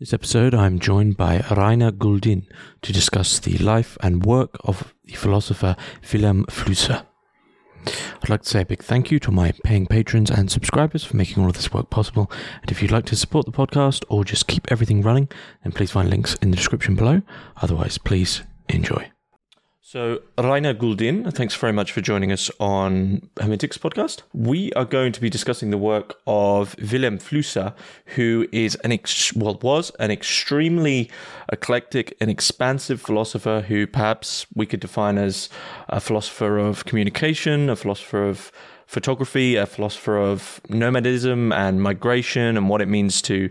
[0.00, 2.46] This episode, I'm joined by Rainer Guldin
[2.82, 7.04] to discuss the life and work of the philosopher Vilém Flusser.
[8.22, 11.16] I'd like to say a big thank you to my paying patrons and subscribers for
[11.16, 12.30] making all of this work possible.
[12.62, 15.30] And if you'd like to support the podcast or just keep everything running,
[15.64, 17.22] then please find links in the description below.
[17.56, 19.10] Otherwise, please enjoy.
[19.90, 24.20] So, Rainer Guldin, thanks very much for joining us on Hermitix podcast.
[24.34, 27.72] We are going to be discussing the work of Vilém Flusser,
[28.14, 31.08] who is an ex- well was an extremely
[31.50, 35.48] eclectic and expansive philosopher who perhaps we could define as
[35.88, 38.52] a philosopher of communication, a philosopher of
[38.86, 43.48] photography, a philosopher of nomadism and migration and what it means to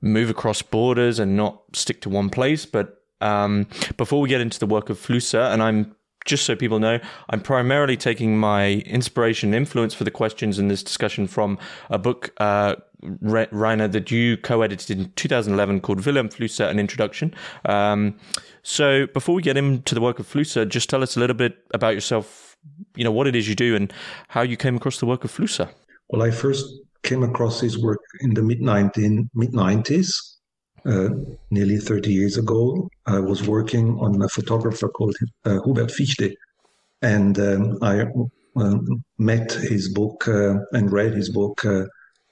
[0.00, 4.58] move across borders and not stick to one place, but um, before we get into
[4.58, 5.94] the work of Flusser, and I'm
[6.28, 7.00] just so people know,
[7.30, 11.58] I'm primarily taking my inspiration and influence for the questions in this discussion from
[11.90, 17.34] a book, uh, Rainer, that you co edited in 2011 called Vilém Flusser An Introduction.
[17.64, 18.18] Um,
[18.62, 21.56] so before we get into the work of Flusser, just tell us a little bit
[21.72, 22.56] about yourself,
[22.94, 23.92] you know, what it is you do and
[24.28, 25.70] how you came across the work of Flusser.
[26.08, 26.66] Well, I first
[27.02, 30.37] came across his work in the mid 90s
[30.84, 31.08] uh,
[31.50, 32.88] nearly 30 years ago.
[33.06, 36.34] I was working on a photographer called uh, Hubert Fichte,
[37.02, 38.06] and um, I
[38.56, 38.78] uh,
[39.18, 41.84] met his book uh, and read his book uh,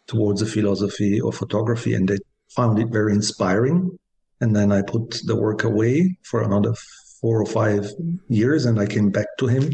[0.06, 2.16] towards the philosophy of photography, and I
[2.50, 3.98] found it very inspiring.
[4.40, 6.74] And then I put the work away for another
[7.20, 7.90] four or five
[8.28, 9.70] years, and I came back to him.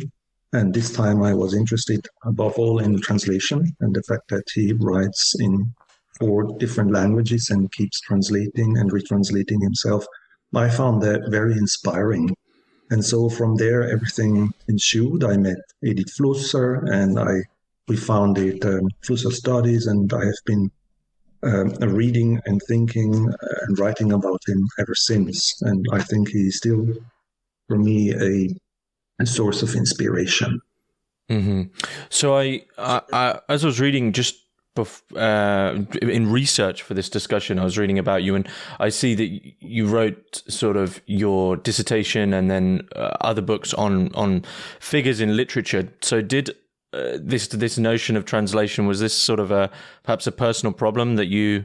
[0.52, 4.44] And this time I was interested above all in the translation and the fact that
[4.54, 5.74] he writes in
[6.22, 10.06] four different languages and keeps translating and retranslating himself.
[10.54, 12.36] I found that very inspiring.
[12.90, 15.24] And so from there, everything ensued.
[15.24, 17.34] I met Edith Flusser and I
[17.88, 20.70] we founded um, Flusser Studies, and I have been
[21.42, 23.12] um, reading and thinking
[23.66, 25.60] and writing about him ever since.
[25.62, 26.86] And I think he's still,
[27.68, 28.54] for me, a,
[29.20, 30.60] a source of inspiration.
[31.28, 31.62] Mm-hmm.
[32.08, 34.36] So I, I, I, as I was reading just
[34.78, 38.48] uh, in research for this discussion, I was reading about you, and
[38.80, 39.28] I see that
[39.60, 44.44] you wrote sort of your dissertation and then uh, other books on on
[44.80, 45.92] figures in literature.
[46.00, 46.50] So, did
[46.92, 49.70] uh, this this notion of translation was this sort of a
[50.04, 51.64] perhaps a personal problem that you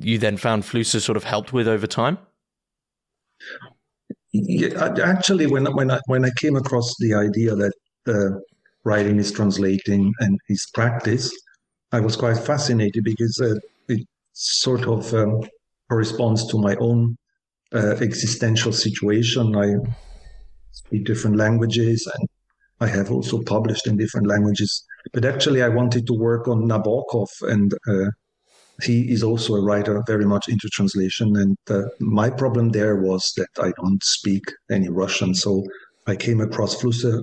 [0.00, 2.18] you then found Flusser sort of helped with over time?
[4.32, 7.72] Yeah, actually, when when I when I came across the idea that
[8.08, 8.38] uh,
[8.84, 11.30] writing is translating and is practice
[11.92, 13.54] I was quite fascinated because uh,
[13.88, 15.40] it sort of um,
[15.90, 17.16] corresponds to my own
[17.74, 19.54] uh, existential situation.
[19.54, 19.74] I
[20.70, 22.28] speak different languages and
[22.80, 24.84] I have also published in different languages.
[25.12, 28.10] But actually, I wanted to work on Nabokov, and uh,
[28.82, 31.36] he is also a writer very much into translation.
[31.36, 35.34] And uh, my problem there was that I don't speak any Russian.
[35.34, 35.62] So
[36.08, 37.22] I came across Flusser,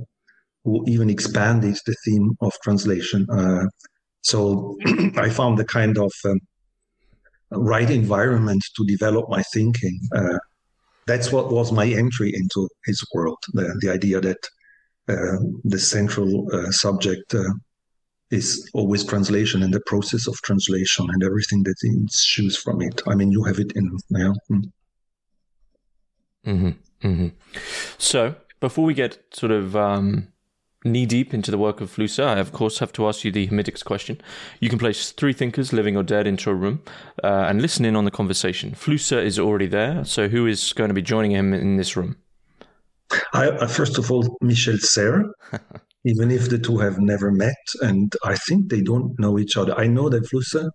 [0.64, 3.28] who even expanded the theme of translation.
[4.22, 4.78] So
[5.18, 6.40] I found the kind of um,
[7.52, 10.00] right environment to develop my thinking.
[10.16, 10.38] Uh,
[11.08, 13.38] that's what was my entry into his world.
[13.54, 14.48] The, the idea that
[15.08, 17.54] uh, the central uh, subject uh,
[18.30, 23.02] is always translation and the process of translation and everything that ensues from it.
[23.08, 24.34] I mean, you have it in yeah.
[24.48, 24.60] Hmm.
[26.46, 27.28] Mm-hmm, mm-hmm.
[27.98, 30.28] So before we get sort of um,
[30.86, 33.48] knee deep into the work of Flusser, I of course have to ask you the
[33.48, 34.22] Hermitix question.
[34.60, 36.82] You can place three thinkers, living or dead, into a room
[37.24, 38.72] uh, and listen in on the conversation.
[38.72, 42.18] Flusser is already there, so who is going to be joining him in this room?
[43.34, 45.26] I, uh, first of all, Michel Serres,
[46.06, 49.78] even if the two have never met, and I think they don't know each other.
[49.78, 50.70] I know that Flusser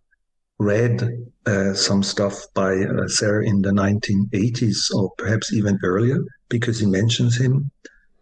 [0.59, 1.09] read
[1.47, 6.87] uh, some stuff by uh, Serres in the 1980s or perhaps even earlier because he
[6.87, 7.71] mentions him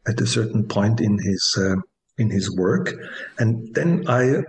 [0.06, 1.76] at a certain point in his uh,
[2.18, 2.92] in his work,
[3.38, 4.42] and then I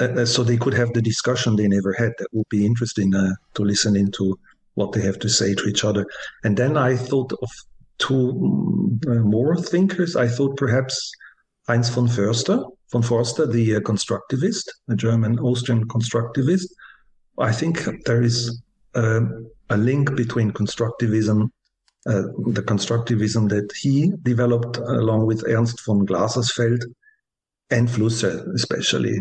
[0.00, 2.12] uh, uh, so they could have the discussion they never had.
[2.18, 4.38] That would be interesting uh, to listen into
[4.74, 6.06] what they have to say to each other.
[6.44, 7.50] And then I thought of
[7.98, 10.14] two uh, more thinkers.
[10.14, 11.10] I thought perhaps
[11.66, 16.68] Heinz von Förster, von Forster, the uh, constructivist, a German Austrian constructivist.
[17.38, 18.62] I think there is
[18.94, 21.50] a link between constructivism
[22.08, 22.22] uh,
[22.52, 26.82] the constructivism that he developed along with Ernst von Glasersfeld
[27.70, 29.20] and Flusser, especially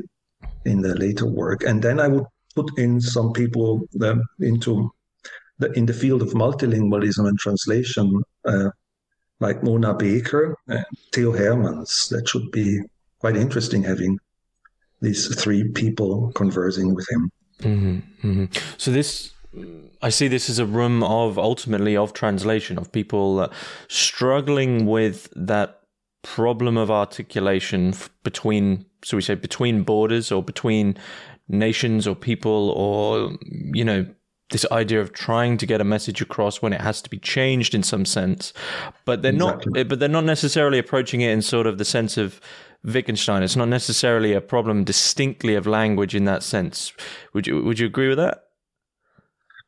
[0.66, 1.63] in the later work.
[1.63, 2.24] And then I would
[2.56, 4.89] put in some people uh, into
[5.60, 8.69] the, in the field of multilingualism and translation, uh,
[9.39, 12.10] like Mona Baker and Theo Hermans.
[12.10, 12.80] That should be
[13.19, 14.18] quite interesting having
[15.01, 17.31] these three people conversing with him.
[17.62, 18.45] Mm-hmm, mm-hmm.
[18.78, 19.34] So this
[20.01, 23.50] I see this as a room of ultimately of translation of people uh,
[23.88, 25.81] struggling with that
[26.24, 30.98] problem of articulation f- between, so we say, between borders or between
[31.50, 33.38] nations or people or
[33.74, 34.06] you know
[34.50, 37.75] this idea of trying to get a message across when it has to be changed
[37.75, 38.53] in some sense,
[39.06, 39.71] but they're exactly.
[39.74, 39.89] not.
[39.89, 42.39] But they're not necessarily approaching it in sort of the sense of
[42.83, 43.44] Wittgenstein.
[43.44, 46.94] It's not necessarily a problem distinctly of language in that sense.
[47.33, 48.47] Would you Would you agree with that?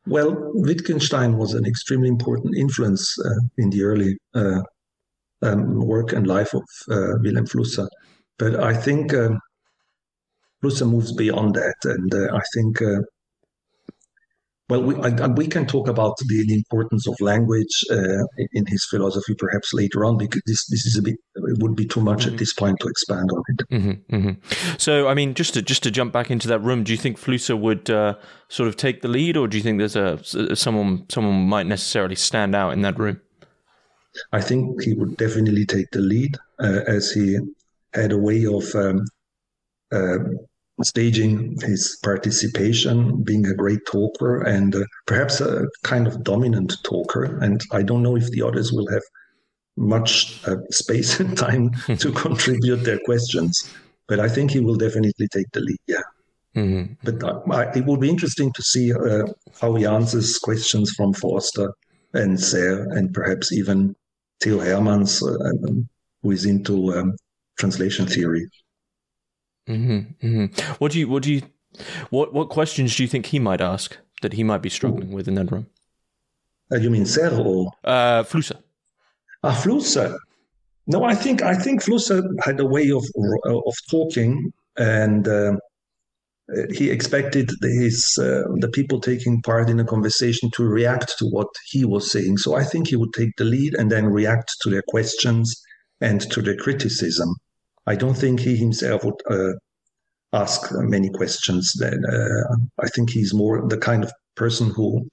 [0.06, 4.62] Well, Wittgenstein was an extremely important influence uh, in the early uh,
[5.42, 7.88] um, work and life of uh, Vilém Flusser,
[8.38, 9.38] but I think um,
[10.62, 13.00] Flusser moves beyond that, and uh, I think uh,
[14.70, 18.86] well, we, I, we can talk about the, the importance of language uh, in his
[18.88, 22.20] philosophy perhaps later on because this, this is a bit it would be too much
[22.20, 22.34] mm-hmm.
[22.34, 23.68] at this point to expand on it.
[23.70, 24.76] Mm-hmm, mm-hmm.
[24.78, 27.18] So, I mean, just to just to jump back into that room, do you think
[27.18, 28.14] Flusser would uh,
[28.48, 30.18] sort of take the lead, or do you think there's a
[30.54, 33.20] someone someone might necessarily stand out in that room?
[34.32, 37.38] I think he would definitely take the lead, uh, as he
[37.92, 39.04] had a way of um,
[39.92, 40.18] uh,
[40.84, 47.38] staging his participation, being a great talker and uh, perhaps a kind of dominant talker.
[47.40, 49.02] And I don't know if the others will have
[49.76, 53.70] much uh, space and time to contribute their questions,
[54.08, 55.78] but I think he will definitely take the lead.
[55.86, 56.02] Yeah.
[56.56, 56.94] Mm-hmm.
[57.04, 59.24] But uh, it will be interesting to see uh,
[59.60, 61.72] how he answers questions from Forster
[62.12, 63.94] and Serres and perhaps even
[64.42, 65.72] Theo Hermans, uh,
[66.22, 67.14] who is into um,
[67.58, 68.48] translation theory.
[69.70, 70.72] Mm-hmm, mm-hmm.
[70.78, 71.42] What do you what do you
[72.10, 75.28] what what questions do you think he might ask that he might be struggling with
[75.28, 75.66] in that room?
[76.72, 78.58] Uh, you mean Serres or uh, Flusser?
[79.42, 80.16] Ah, Flusser.
[80.86, 83.04] No, I think I think Flusser had a way of
[83.44, 85.56] of talking, and uh,
[86.72, 91.48] he expected his uh, the people taking part in a conversation to react to what
[91.70, 92.38] he was saying.
[92.38, 95.54] So I think he would take the lead and then react to their questions
[96.00, 97.36] and to their criticism.
[97.90, 99.54] I don't think he himself would uh,
[100.32, 101.72] ask many questions.
[101.76, 105.08] Then uh, I think he's more the kind of person who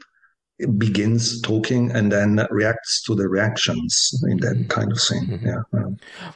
[0.77, 5.25] begins talking and then reacts to the reactions in that kind of thing.
[5.25, 5.47] Mm-hmm.
[5.47, 5.61] Yeah.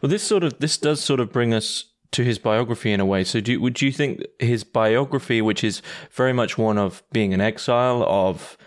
[0.01, 3.05] Well, this sort of this does sort of bring us to his biography in a
[3.05, 3.23] way.
[3.23, 7.41] So, do would you think his biography, which is very much one of being an
[7.41, 8.57] exile, of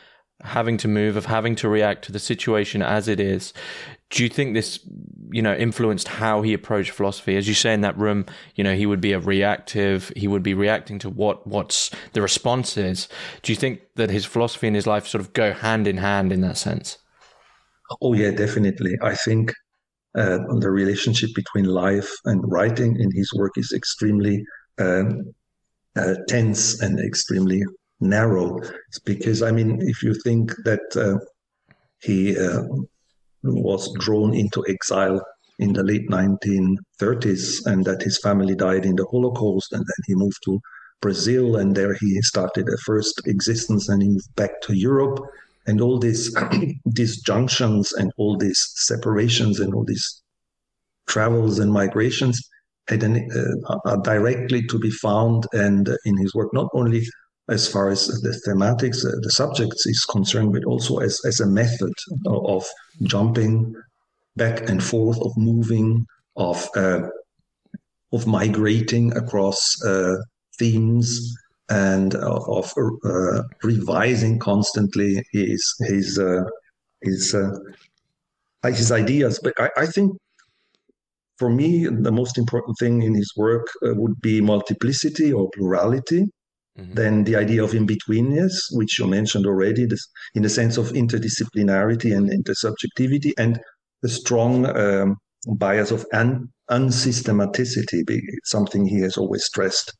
[0.42, 3.52] having to move, of having to react to the situation as it is,
[4.14, 4.78] do you think this
[5.32, 7.36] you know influenced how he approached philosophy?
[7.36, 8.24] As you say in that room
[8.54, 12.22] you know he would be a reactive he would be reacting to what what's the
[12.22, 13.08] response is.
[13.42, 16.32] Do you think that his philosophy and his life sort of go hand in hand
[16.32, 16.98] in that sense?
[18.00, 18.96] Oh yeah definitely.
[19.02, 19.52] I think
[20.14, 24.44] uh, the relationship between life and writing in his work is extremely
[24.78, 25.34] um,
[25.96, 27.64] uh, tense and extremely
[28.00, 28.58] narrow.
[28.88, 31.18] It's because i mean if you think that uh,
[32.00, 32.62] he uh,
[33.44, 35.20] was drawn into exile
[35.58, 40.14] in the late 1930s and that his family died in the Holocaust and then he
[40.14, 40.58] moved to
[41.00, 45.20] Brazil and there he started a first existence and he moved back to Europe.
[45.66, 46.34] And all these
[46.92, 50.22] disjunctions and all these separations and all these
[51.06, 52.40] travels and migrations
[52.88, 57.04] had an, uh, are directly to be found and in his work not only
[57.48, 61.46] as far as the thematics, uh, the subjects is concerned, but also as, as a
[61.46, 61.92] method
[62.26, 62.66] of
[63.02, 63.74] jumping
[64.36, 67.02] back and forth, of moving, of uh,
[68.12, 70.16] of migrating across uh,
[70.58, 71.34] themes,
[71.68, 72.72] and of, of
[73.04, 76.44] uh, revising constantly his his uh,
[77.02, 77.50] his uh,
[78.64, 79.38] his ideas.
[79.42, 80.12] But I, I, think.
[81.36, 86.26] For me, the most important thing in his work would be multiplicity or plurality,
[86.78, 86.94] Mm-hmm.
[86.94, 92.16] Then the idea of in-betweenness, which you mentioned already, this, in the sense of interdisciplinarity
[92.16, 93.60] and intersubjectivity, and
[94.02, 95.16] the strong um,
[95.46, 99.92] bias of un- unsystematicity, something he has always stressed.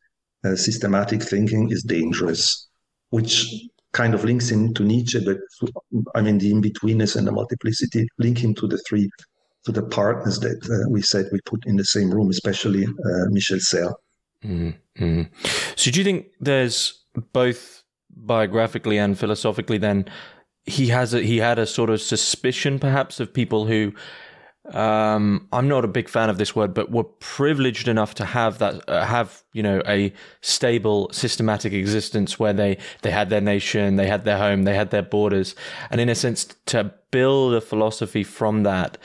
[0.45, 2.69] Uh, systematic thinking is dangerous,
[3.11, 3.47] which
[3.93, 5.38] kind of links him to Nietzsche, but
[6.14, 9.09] I mean the in-betweenness and the multiplicity link him to the three,
[9.64, 13.25] to the partners that uh, we said we put in the same room, especially uh,
[13.31, 13.95] Michel Serres.
[14.44, 15.22] Mm-hmm.
[15.76, 19.78] So, do you think there's both biographically and philosophically?
[19.78, 20.06] Then
[20.64, 23.92] he has a, he had a sort of suspicion, perhaps, of people who
[24.72, 28.58] um, I'm not a big fan of this word, but were privileged enough to have
[28.58, 33.96] that uh, have you know a stable, systematic existence where they they had their nation,
[33.96, 35.54] they had their home, they had their borders,
[35.90, 38.96] and in a sense, to build a philosophy from that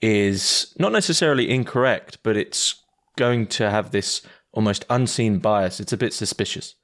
[0.00, 2.76] is not necessarily incorrect, but it's
[3.16, 4.22] going to have this
[4.58, 5.78] almost unseen bias.
[5.78, 6.74] It's a bit suspicious.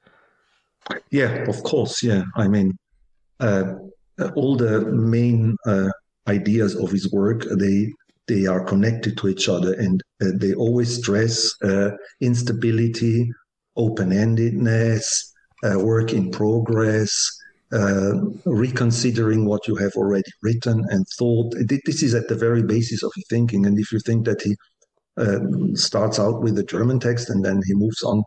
[1.11, 2.01] Yeah, of course.
[2.01, 2.71] Yeah, I mean,
[3.41, 3.65] uh,
[4.35, 5.89] all the main uh,
[6.27, 7.91] ideas of his work they
[8.27, 11.91] they are connected to each other and uh, they always stress uh,
[12.21, 13.29] instability
[13.75, 15.05] open-endedness
[15.65, 17.11] uh, work in progress
[17.73, 18.13] uh,
[18.45, 21.53] reconsidering what you have already written and thought
[21.85, 24.55] this is at the very basis of his thinking and if you think that he
[25.17, 25.39] uh,
[25.73, 28.23] starts out with the german text and then he moves on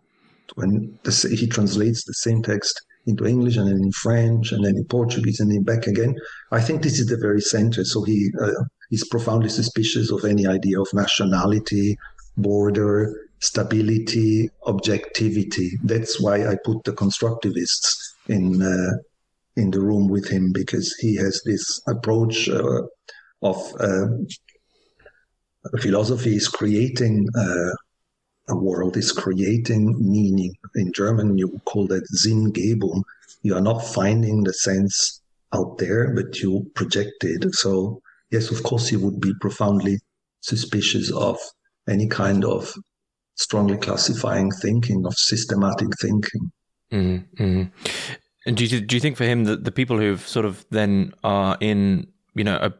[0.55, 0.99] when
[1.31, 5.41] he translates the same text into English and then in French and then in Portuguese
[5.41, 6.15] and then back again.
[6.53, 7.85] I think this is the very center.
[7.85, 11.97] So he uh, is profoundly suspicious of any idea of nationality,
[12.37, 15.71] border, stability, objectivity.
[15.85, 17.97] That's why I put the constructivists
[18.29, 18.99] in uh,
[19.57, 22.83] in the room with him because he has this approach uh,
[23.43, 24.07] of uh,
[25.79, 27.73] philosophy is creating uh,
[28.49, 30.55] a world is creating meaning.
[30.75, 33.03] In German, you call that Sinngebung.
[33.43, 35.21] You are not finding the sense
[35.53, 37.55] out there, but you project it.
[37.55, 39.99] So, yes, of course, you would be profoundly
[40.41, 41.39] suspicious of
[41.89, 42.75] any kind of
[43.37, 46.53] strongly classifying thinking, of systematic thinking.
[46.93, 47.43] Mm-hmm.
[47.43, 47.63] mm-hmm.
[48.47, 51.13] And do you, do you think for him that the people who've sort of then
[51.23, 52.73] are in, you know, a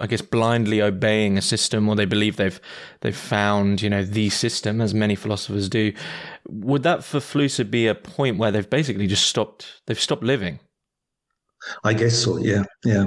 [0.00, 2.60] I guess blindly obeying a system or they believe they've
[3.00, 5.92] they've found you know the system as many philosophers do.
[6.48, 10.60] Would that for Flusser be a point where they've basically just stopped they've stopped living?
[11.84, 13.06] I guess so yeah yeah.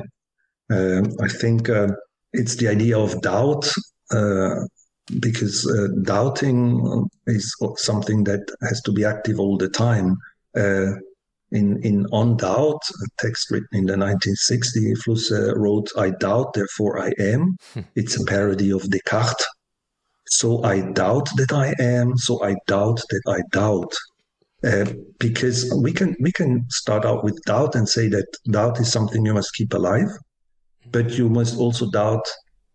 [0.72, 1.88] Um, I think uh,
[2.34, 3.72] it's the idea of doubt
[4.12, 4.66] uh,
[5.20, 10.16] because uh, doubting is something that has to be active all the time.
[10.56, 10.92] Uh,
[11.52, 17.02] in, in On Doubt, a text written in the 1960s, Flusser wrote, I doubt, therefore
[17.02, 17.58] I am.
[17.74, 17.82] Hmm.
[17.96, 19.44] It's a parody of Descartes.
[20.30, 23.94] So I doubt that I am, so I doubt that I doubt.
[24.64, 24.86] Uh,
[25.20, 29.26] because we can we can start out with doubt and say that doubt is something
[29.26, 30.10] you must keep alive,
[30.92, 32.26] but you must also doubt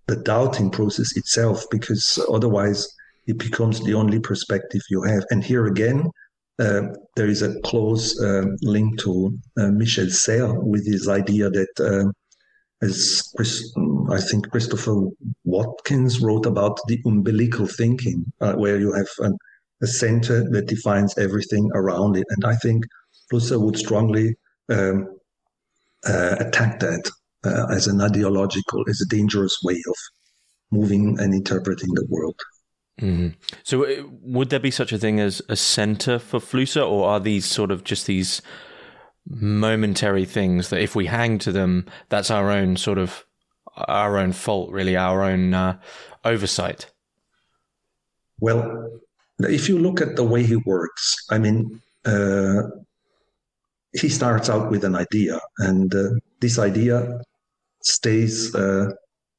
[0.06, 2.88] the doubting process itself, because otherwise
[3.26, 5.24] it becomes the only perspective you have.
[5.30, 6.10] And here again, uh,
[6.58, 12.10] there is a close uh, link to uh, Michel Serres with his idea that, uh,
[12.84, 13.72] as Chris,
[14.10, 15.08] I think Christopher
[15.44, 19.36] Watkins wrote about the umbilical thinking, uh, where you have an,
[19.82, 22.26] a center that defines everything around it.
[22.30, 22.84] And I think
[23.32, 24.36] Flusser would strongly
[24.68, 25.08] um,
[26.04, 27.10] attack that
[27.70, 29.96] as an ideological, as a dangerous way of
[30.70, 32.38] moving and interpreting the world.
[33.00, 33.28] Mm-hmm.
[33.64, 37.20] So, uh, would there be such a thing as a center for Flusser, or are
[37.20, 38.40] these sort of just these
[39.26, 43.24] momentary things that if we hang to them, that's our own sort of
[43.76, 45.78] our own fault, really, our own uh,
[46.24, 46.92] oversight?
[48.40, 49.00] Well,
[49.40, 52.62] if you look at the way he works, I mean, uh,
[53.92, 56.10] he starts out with an idea, and uh,
[56.40, 57.20] this idea
[57.82, 58.90] stays uh,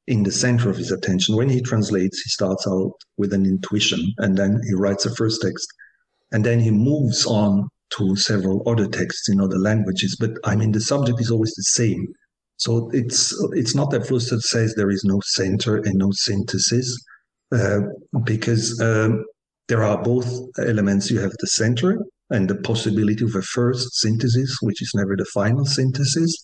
[0.08, 1.36] in the center of his attention.
[1.36, 5.42] When he translates, he starts out with an intuition and then he writes a first
[5.42, 5.68] text.
[6.32, 10.18] And then he moves on to several other texts in other languages.
[10.20, 12.08] But I mean, the subject is always the same.
[12.58, 16.98] So it's it's not that Flusser says there is no center and no synthesis,
[17.52, 17.80] uh,
[18.24, 19.26] because um,
[19.68, 20.28] there are both
[20.60, 21.12] elements.
[21.12, 21.98] You have the center
[22.30, 26.36] and the possibility of a first synthesis, which is never the final synthesis.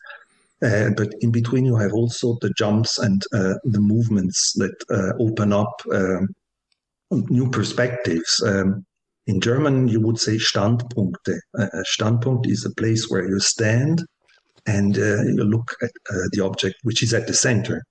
[0.64, 5.12] Uh, but in between, you have also the jumps and uh, the movements that uh,
[5.20, 6.28] open up um,
[7.10, 8.42] new perspectives.
[8.46, 8.86] Um,
[9.28, 11.40] in German, you would say Standpunkte.
[11.56, 14.04] a Standpunkt is a place where you stand
[14.68, 17.84] and uh, you look at uh, the object, which is at the center.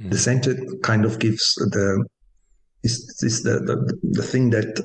[0.00, 0.10] Mm.
[0.10, 2.04] The center kind of gives the
[2.84, 4.80] is, is the, the, the thing that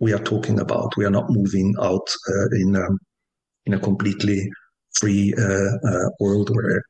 [0.00, 0.96] we are talking about.
[0.96, 2.08] We are not moving out
[2.52, 2.98] in um,
[3.66, 4.48] in a completely
[4.98, 6.82] free uh, uh, world where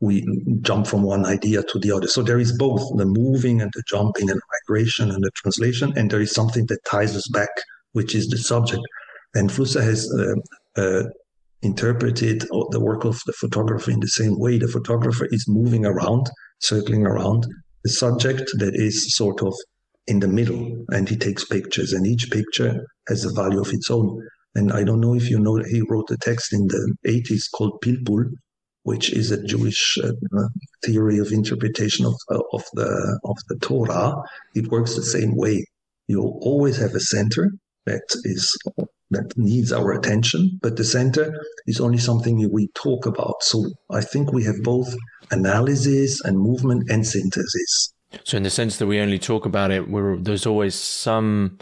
[0.00, 0.26] we
[0.62, 2.08] jump from one idea to the other.
[2.08, 5.92] So there is both the moving and the jumping and the migration and the translation,
[5.96, 7.50] and there is something that ties us back,
[7.92, 8.82] which is the subject.
[9.34, 11.04] And Flusser has uh, uh,
[11.62, 12.40] interpreted
[12.70, 14.58] the work of the photographer in the same way.
[14.58, 16.26] The photographer is moving around,
[16.58, 17.46] circling around
[17.84, 19.54] the subject that is sort of
[20.08, 23.90] in the middle, and he takes pictures, and each picture has a value of its
[23.90, 24.20] own.
[24.54, 27.80] And I don't know if you know, he wrote a text in the 80s called
[27.82, 28.30] Pilpul,
[28.82, 30.12] which is a Jewish uh,
[30.84, 34.14] theory of interpretation of, uh, of, the, of the Torah.
[34.54, 35.64] It works the same way.
[36.08, 37.50] You always have a center
[37.86, 38.56] that is
[39.12, 41.32] that needs our attention, but the center
[41.66, 43.42] is only something we talk about.
[43.42, 44.94] So I think we have both
[45.30, 47.92] analysis and movement and synthesis.
[48.24, 49.84] So in the sense that we only talk about it,
[50.24, 51.58] there's always some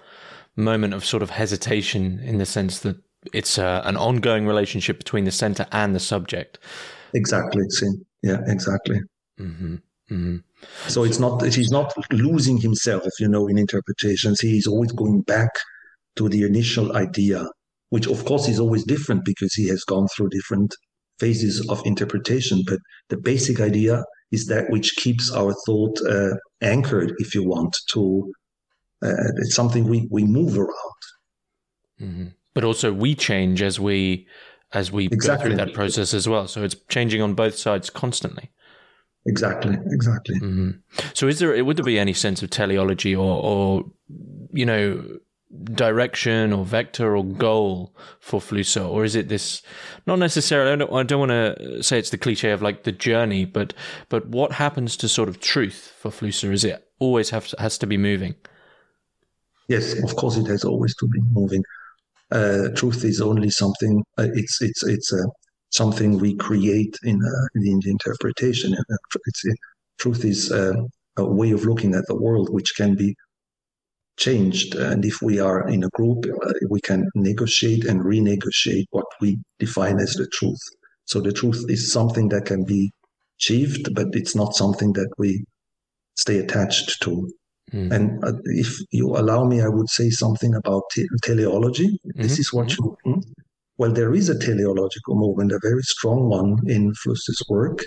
[0.61, 2.97] moment of sort of hesitation in the sense that
[3.33, 6.59] it's uh, an ongoing relationship between the center and the subject.
[7.15, 7.63] Exactly.
[7.71, 7.91] See?
[8.23, 9.01] Yeah, exactly.
[9.39, 9.77] Mm-hmm.
[10.11, 10.37] Mm-hmm.
[10.89, 14.41] So it's not he's not losing himself, you know, in interpretations.
[14.41, 15.51] He's always going back
[16.17, 17.47] to the initial idea,
[17.91, 20.75] which of course is always different because he has gone through different
[21.19, 22.63] phases of interpretation.
[22.67, 27.77] But the basic idea is that which keeps our thought uh, anchored, if you want,
[27.93, 28.33] to
[29.03, 31.01] uh, it's something we, we move around.
[32.01, 32.27] Mm-hmm.
[32.55, 34.27] But also we change as we
[34.73, 35.51] as we exactly.
[35.51, 36.47] go through that process as well.
[36.47, 38.51] So it's changing on both sides constantly.
[39.27, 40.41] Exactly, exactly.
[40.41, 40.71] Mm-hmm.
[41.13, 43.85] So, is there would there be any sense of teleology or, or
[44.51, 45.19] you know,
[45.75, 49.61] direction or vector or goal for Flusser, or is it this?
[50.07, 50.73] Not necessarily.
[50.73, 53.75] I don't, I don't want to say it's the cliche of like the journey, but
[54.09, 56.51] but what happens to sort of truth for Flusser?
[56.51, 58.37] Is it always have has to be moving?
[59.75, 61.63] Yes, of course, it has always to be moving.
[62.33, 64.05] Uh, truth is only something.
[64.19, 65.25] Uh, it's it's it's a
[65.71, 68.77] something we create in, uh, in the interpretation.
[69.27, 69.45] It's,
[70.01, 70.75] truth is uh,
[71.19, 73.17] a way of looking at the world which can be
[74.17, 74.75] changed.
[74.75, 79.39] And if we are in a group, uh, we can negotiate and renegotiate what we
[79.59, 80.61] define as the truth.
[81.07, 82.93] So the truth is something that can be
[83.39, 85.45] achieved, but it's not something that we
[86.17, 87.31] stay attached to.
[87.73, 87.93] Mm.
[87.93, 91.89] And uh, if you allow me, I would say something about te- teleology.
[91.89, 92.23] Mm-hmm.
[92.23, 92.97] This is what you.
[93.05, 93.21] Hmm?
[93.79, 97.83] Well, there is a teleological movement, a very strong one in Flusser's work.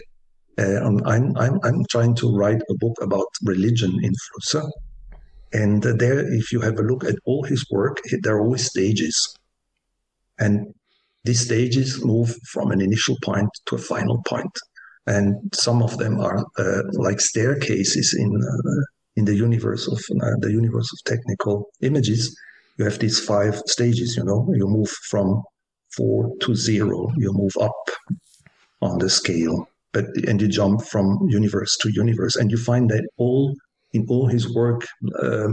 [0.58, 4.70] Uh, I'm, I'm, I'm trying to write a book about religion in Flusser.
[5.52, 9.36] And there, if you have a look at all his work, there are always stages.
[10.40, 10.74] And
[11.24, 14.58] these stages move from an initial point to a final point.
[15.06, 18.84] And some of them are uh, like staircases in, uh,
[19.16, 22.36] in the universe of uh, the universe of technical images.
[22.78, 25.44] You have these five stages, you know, you move from
[25.96, 27.12] four to zero.
[27.18, 27.90] You move up
[28.82, 33.08] on the scale, but and you jump from universe to universe, and you find that
[33.18, 33.54] all
[33.94, 34.86] in all his work.
[35.22, 35.50] Uh,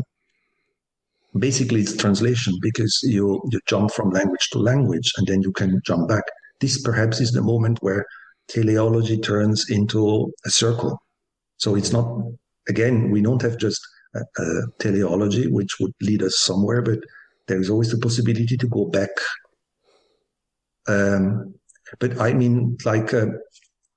[1.38, 5.80] basically, it's translation because you you jump from language to language, and then you can
[5.84, 6.24] jump back.
[6.60, 8.04] This perhaps is the moment where
[8.48, 10.98] teleology turns into a circle.
[11.58, 12.06] So it's not
[12.74, 13.80] again we don't have just
[14.14, 14.46] a, a
[14.78, 17.00] teleology which would lead us somewhere, but
[17.48, 19.10] there is always the possibility to go back
[20.88, 21.54] um,
[21.98, 23.26] but I mean, like, uh,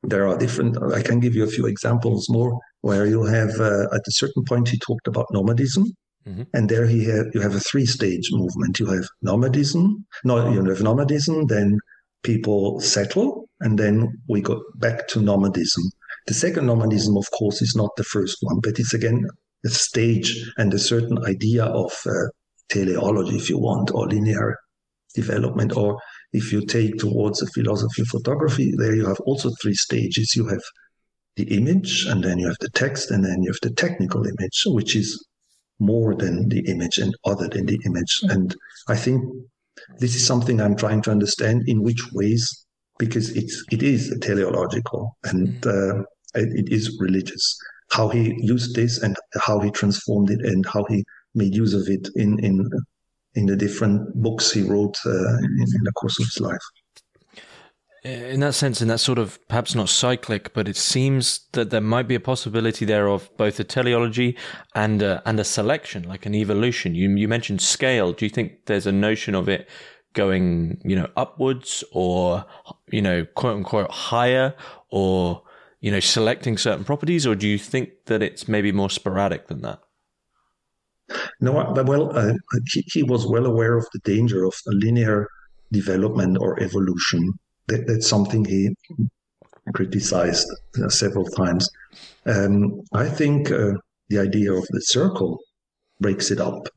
[0.03, 3.85] there are different, I can give you a few examples more where you have, uh,
[3.93, 5.85] at a certain point, he talked about nomadism.
[6.27, 6.43] Mm-hmm.
[6.53, 8.79] And there he had, you have a three stage movement.
[8.79, 11.79] You have nomadism, no, you have nomadism, then
[12.23, 15.83] people settle, and then we go back to nomadism.
[16.27, 19.25] The second nomadism, of course, is not the first one, but it's again
[19.65, 22.27] a stage and a certain idea of uh,
[22.69, 24.57] teleology, if you want, or linear
[25.15, 25.99] development, or
[26.31, 30.33] if you take towards a philosophy of photography, there you have also three stages.
[30.35, 30.63] You have
[31.35, 34.63] the image, and then you have the text, and then you have the technical image,
[34.67, 35.23] which is
[35.79, 38.21] more than the image and other than the image.
[38.21, 38.31] Mm-hmm.
[38.31, 38.55] And
[38.87, 39.23] I think
[39.99, 42.65] this is something I'm trying to understand in which ways,
[42.99, 46.03] because it's it is teleological and uh,
[46.35, 47.57] it, is religious.
[47.91, 51.03] How he used this and how he transformed it and how he
[51.35, 52.69] made use of it in in
[53.35, 56.61] in the different books he wrote uh, in, in, the course of his life.
[58.03, 61.81] In that sense, in that sort of perhaps not cyclic, but it seems that there
[61.81, 64.37] might be a possibility there of both a teleology
[64.75, 66.95] and a, and a selection, like an evolution.
[66.95, 68.11] You you mentioned scale.
[68.13, 69.69] Do you think there's a notion of it
[70.13, 72.45] going, you know, upwards or
[72.91, 74.53] you know, quote unquote higher,
[74.89, 75.43] or
[75.83, 79.61] you know, selecting certain properties, or do you think that it's maybe more sporadic than
[79.63, 79.79] that?
[81.41, 82.31] No, well, uh,
[82.71, 85.27] he, he, was well aware of the danger of linear
[85.73, 87.33] development or evolution.
[87.67, 88.69] That, that's something he
[89.73, 90.47] criticized
[90.81, 91.69] uh, several times.
[92.25, 93.73] Um, I think uh,
[94.07, 95.37] the idea of the circle
[95.99, 96.69] breaks it up.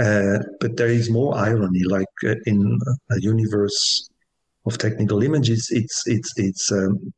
[0.00, 2.78] Uh, but there is more irony, like uh, in
[3.10, 4.08] a universe
[4.64, 7.12] of technical images, it's it's it's um,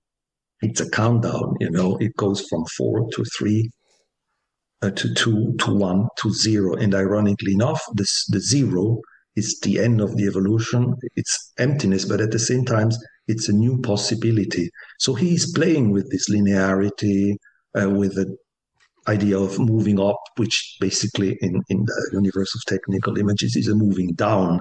[0.60, 1.54] it's a countdown.
[1.60, 3.70] You know, it goes from four to three
[4.82, 6.74] uh, to two to one to zero.
[6.74, 9.00] And ironically enough, this the zero
[9.36, 10.94] is the end of the evolution.
[11.16, 12.90] It's emptiness, but at the same time,
[13.28, 14.70] it's a new possibility.
[14.98, 17.36] So he's playing with this linearity,
[17.80, 18.36] uh, with the
[19.06, 23.74] idea of moving up, which basically in, in the universe of technical images is a
[23.74, 24.60] moving down.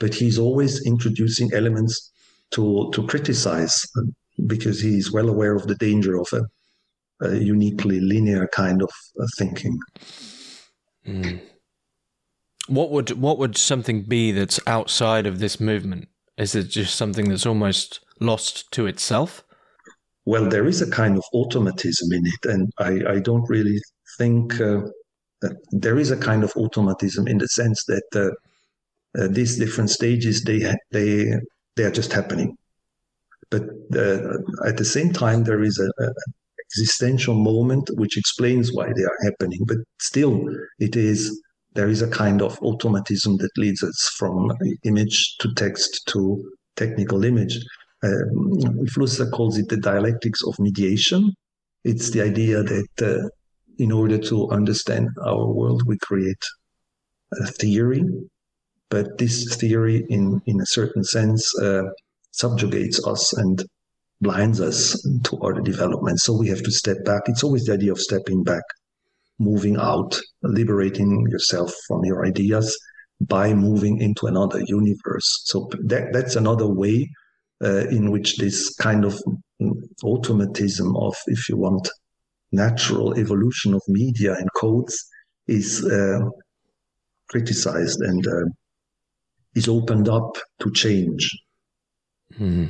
[0.00, 2.10] But he's always introducing elements
[2.52, 3.76] to to criticize
[4.46, 6.42] because he's well aware of the danger of a
[7.20, 9.78] a uniquely linear kind of uh, thinking.
[11.06, 11.40] Mm.
[12.66, 16.08] What would what would something be that's outside of this movement?
[16.36, 19.44] Is it just something that's almost lost to itself?
[20.26, 23.78] Well, there is a kind of automatism in it, and I, I don't really
[24.16, 24.80] think uh,
[25.70, 30.42] there is a kind of automatism in the sense that uh, uh, these different stages
[30.42, 31.34] they they
[31.76, 32.56] they are just happening.
[33.54, 33.64] But
[34.04, 34.38] uh,
[34.70, 36.08] at the same time, there is a, a
[36.66, 39.60] existential moment which explains why they are happening.
[39.66, 40.34] But still,
[40.78, 41.18] it is
[41.74, 44.50] there is a kind of automatism that leads us from
[44.84, 46.20] image to text to
[46.76, 47.58] technical image.
[48.02, 48.60] Um,
[48.92, 51.32] Flusser calls it the dialectics of mediation.
[51.84, 53.28] It's the idea that uh,
[53.78, 56.44] in order to understand our world, we create
[57.40, 58.04] a theory,
[58.88, 61.82] but this theory, in, in a certain sense, uh,
[62.34, 63.64] subjugates us and
[64.20, 66.24] blinds us to other developments.
[66.24, 67.22] So we have to step back.
[67.26, 68.62] It's always the idea of stepping back
[69.38, 72.76] moving out, liberating yourself from your ideas
[73.20, 75.42] by moving into another universe.
[75.44, 77.10] So that, that's another way
[77.62, 79.18] uh, in which this kind of
[80.02, 81.88] automatism of, if you want,
[82.52, 84.96] natural evolution of media and codes
[85.48, 86.20] is uh,
[87.28, 88.44] criticized and uh,
[89.54, 91.28] is opened up to change.
[92.36, 92.66] Hmm.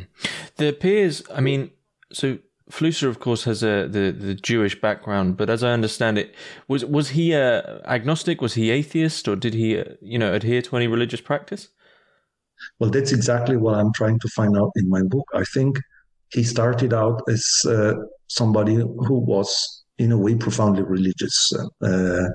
[0.57, 1.70] There appears, I mean,
[2.12, 2.38] so
[2.70, 6.35] Flusser, of course, has a the, the Jewish background, but as I understand it,
[6.66, 8.40] was was he a agnostic?
[8.40, 11.68] Was he atheist, or did he, you know, adhere to any religious practice?
[12.79, 15.27] Well, that's exactly what I'm trying to find out in my book.
[15.35, 15.79] I think
[16.33, 17.94] he started out as uh,
[18.29, 21.53] somebody who was, in a way, profoundly religious.
[21.83, 22.29] Uh,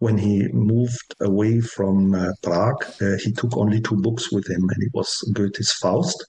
[0.00, 4.60] when he moved away from uh, Prague, uh, he took only two books with him,
[4.60, 6.22] and it was Goethe's Faust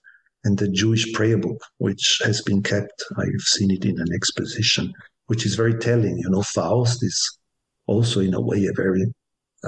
[0.48, 3.04] and the Jewish prayer book, which has been kept.
[3.18, 4.94] I've seen it in an exposition,
[5.28, 6.16] which is very telling.
[6.18, 7.18] You know, Faust is
[7.86, 9.06] also, in a way, a very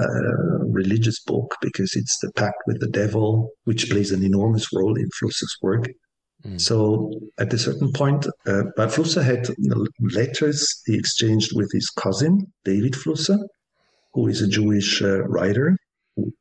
[0.04, 4.96] uh, religious book because it's the pact with the devil, which plays an enormous role
[4.96, 5.86] in Flusser's work.
[6.46, 6.58] Mm.
[6.58, 9.48] So at a certain point, uh, but Flusser had
[10.00, 13.38] letters he exchanged with his cousin, David Flusser,
[14.14, 15.76] who is a Jewish uh, writer
[16.16, 16.32] who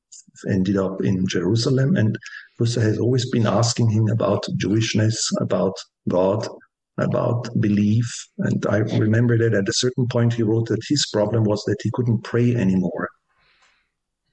[0.47, 1.97] ended up in Jerusalem.
[1.97, 2.17] And
[2.59, 5.73] Flusser has always been asking him about Jewishness, about
[6.07, 6.47] God,
[6.97, 8.05] about belief.
[8.39, 11.77] And I remember that at a certain point he wrote that his problem was that
[11.81, 13.09] he couldn't pray anymore.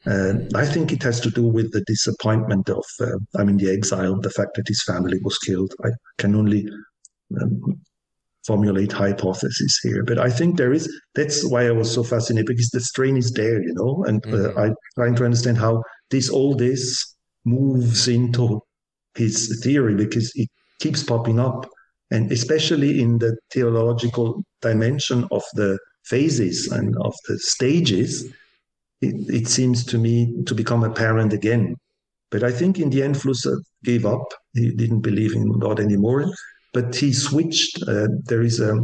[0.05, 3.73] And I think it has to do with the disappointment of, uh, I mean, the
[3.73, 5.75] exile, the fact that his family was killed.
[5.85, 6.69] I can only
[7.41, 7.81] um,
[8.47, 10.89] formulate hypotheses here, but I think there is.
[11.17, 14.29] That's why I was so fascinated because the strain is there, you know, and uh,
[14.29, 14.59] mm-hmm.
[14.59, 17.16] I'm trying to understand how this all this
[17.47, 18.61] moves into
[19.15, 20.49] his theory because it
[20.81, 21.67] keeps popping up.
[22.11, 28.25] And especially in the theological dimension of the phases and of the stages,
[29.01, 31.77] it, it seems to me to become apparent again.
[32.31, 34.27] But I think in the end, Flusser gave up.
[34.53, 36.31] He didn't believe in God anymore.
[36.73, 37.83] But he switched.
[37.89, 38.75] Uh, there is, a,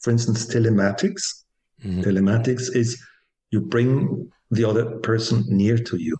[0.00, 1.44] for instance, telematics.
[1.84, 2.02] Mm-hmm.
[2.02, 3.00] Telematics is
[3.50, 6.16] you bring the other person near to you.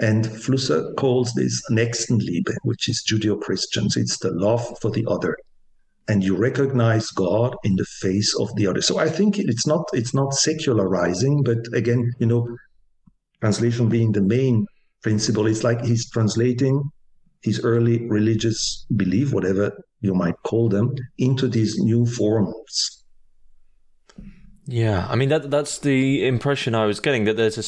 [0.00, 3.96] And Flusser calls this Nächstenliebe, which is Judeo Christians.
[3.96, 5.36] It's the love for the other.
[6.06, 8.80] And you recognize God in the face of the other.
[8.80, 12.48] So I think it's not it's not secularizing, but again, you know,
[13.40, 14.66] translation being the main
[15.02, 16.82] principle, it's like he's translating
[17.42, 23.04] his early religious belief, whatever you might call them, into these new forms.
[24.66, 27.62] Yeah, I mean that that's the impression I was getting that there's a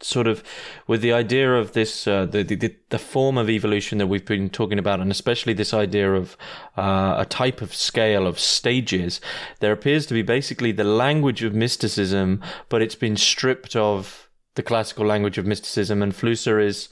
[0.00, 0.44] sort of
[0.86, 4.48] with the idea of this uh, the, the the form of evolution that we've been
[4.48, 6.36] talking about and especially this idea of
[6.76, 9.20] uh, a type of scale of stages
[9.60, 14.62] there appears to be basically the language of mysticism but it's been stripped of the
[14.62, 16.88] classical language of mysticism and Flusser is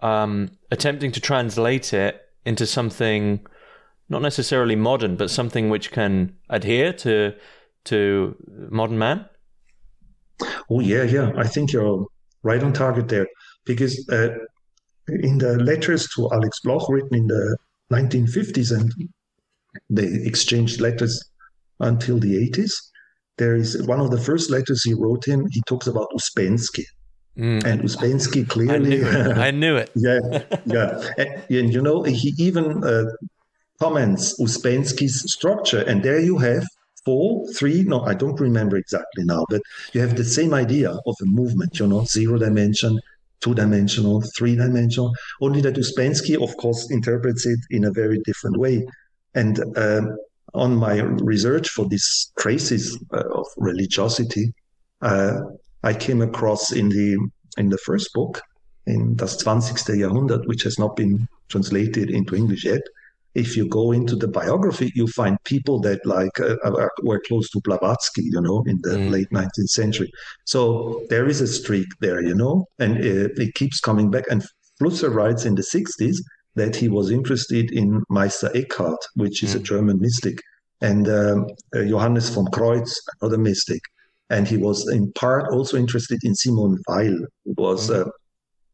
[0.00, 3.46] um, attempting to translate it into something
[4.08, 7.32] not necessarily modern but something which can adhere to
[7.84, 8.36] to
[8.70, 9.26] modern man
[10.68, 11.32] Oh yeah, yeah.
[11.36, 12.06] I think you're
[12.46, 13.26] right on target there.
[13.64, 14.28] Because uh,
[15.08, 17.56] in the letters to Alex Bloch, written in the
[17.92, 18.92] 1950s, and
[19.90, 21.20] they exchanged letters
[21.80, 22.72] until the 80s,
[23.38, 26.84] there is one of the first letters he wrote him, he talks about Uspensky.
[27.36, 27.64] Mm.
[27.64, 29.04] And Uspensky clearly.
[29.48, 29.90] I knew it.
[29.94, 30.20] yeah,
[30.64, 31.02] yeah.
[31.18, 33.04] And, and, you know, he even uh,
[33.78, 35.82] comments Uspensky's structure.
[35.82, 36.64] And there you have
[37.06, 41.14] four, three, no, I don't remember exactly now, but you have the same idea of
[41.22, 43.00] a movement, you know, zero dimension,
[43.40, 48.58] two dimensional, three dimensional, only that Uspensky, of course, interprets it in a very different
[48.58, 48.84] way.
[49.34, 50.16] And um,
[50.52, 54.52] on my research for these traces uh, of religiosity,
[55.00, 55.40] uh,
[55.84, 57.18] I came across in the
[57.58, 58.42] in the first book,
[58.86, 59.98] in Das 20.
[59.98, 62.82] Jahrhundert, which has not been translated into English yet,
[63.36, 66.56] if you go into the biography, you find people that like uh,
[67.02, 69.10] were close to Blavatsky, you know, in the mm.
[69.10, 70.10] late 19th century.
[70.46, 74.24] So there is a streak there, you know, and it, it keeps coming back.
[74.30, 74.42] And
[74.80, 76.16] Flusser writes in the 60s
[76.54, 79.56] that he was interested in Meister Eckhart, which is mm.
[79.56, 80.38] a German mystic,
[80.80, 83.82] and um, uh, Johannes von Kreuz, another mystic.
[84.30, 88.00] And he was in part also interested in Simone Weil, who was, mm.
[88.00, 88.10] uh,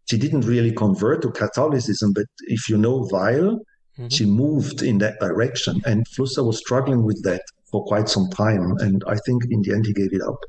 [0.09, 3.59] she didn't really convert to Catholicism, but if you know Weil,
[3.99, 4.09] Mm-hmm.
[4.09, 5.81] She moved in that direction.
[5.85, 8.77] And Flusser was struggling with that for quite some time.
[8.79, 10.41] And I think in the end he gave it up.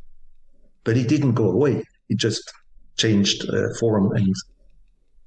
[0.84, 1.84] But he didn't go away.
[2.10, 2.52] He just
[2.98, 4.34] changed uh, form and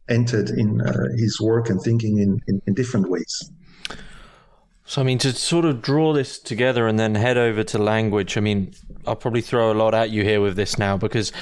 [0.08, 3.50] entered in uh, his work and thinking in, in, in different ways.
[4.84, 8.36] So, I mean, to sort of draw this together and then head over to language,
[8.36, 8.72] I mean,
[9.04, 11.32] I'll probably throw a lot at you here with this now because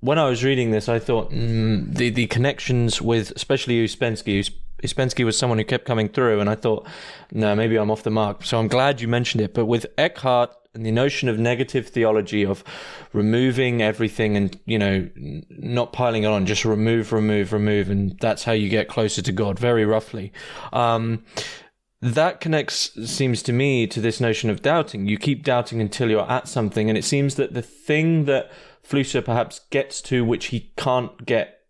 [0.00, 4.50] when I was reading this, I thought mm, the the connections with especially Ouspensky.
[4.84, 6.86] Ouspensky was someone who kept coming through, and I thought,
[7.32, 8.44] no, maybe I'm off the mark.
[8.44, 9.54] So I'm glad you mentioned it.
[9.54, 12.64] But with Eckhart and the notion of negative theology of
[13.12, 15.08] removing everything and you know
[15.48, 19.32] not piling it on, just remove, remove, remove, and that's how you get closer to
[19.32, 19.58] God.
[19.58, 20.32] Very roughly.
[20.72, 21.24] Um,
[22.02, 25.06] that connects, seems to me, to this notion of doubting.
[25.06, 28.52] You keep doubting until you're at something, and it seems that the thing that
[28.86, 31.63] Flusser perhaps gets to which he can't get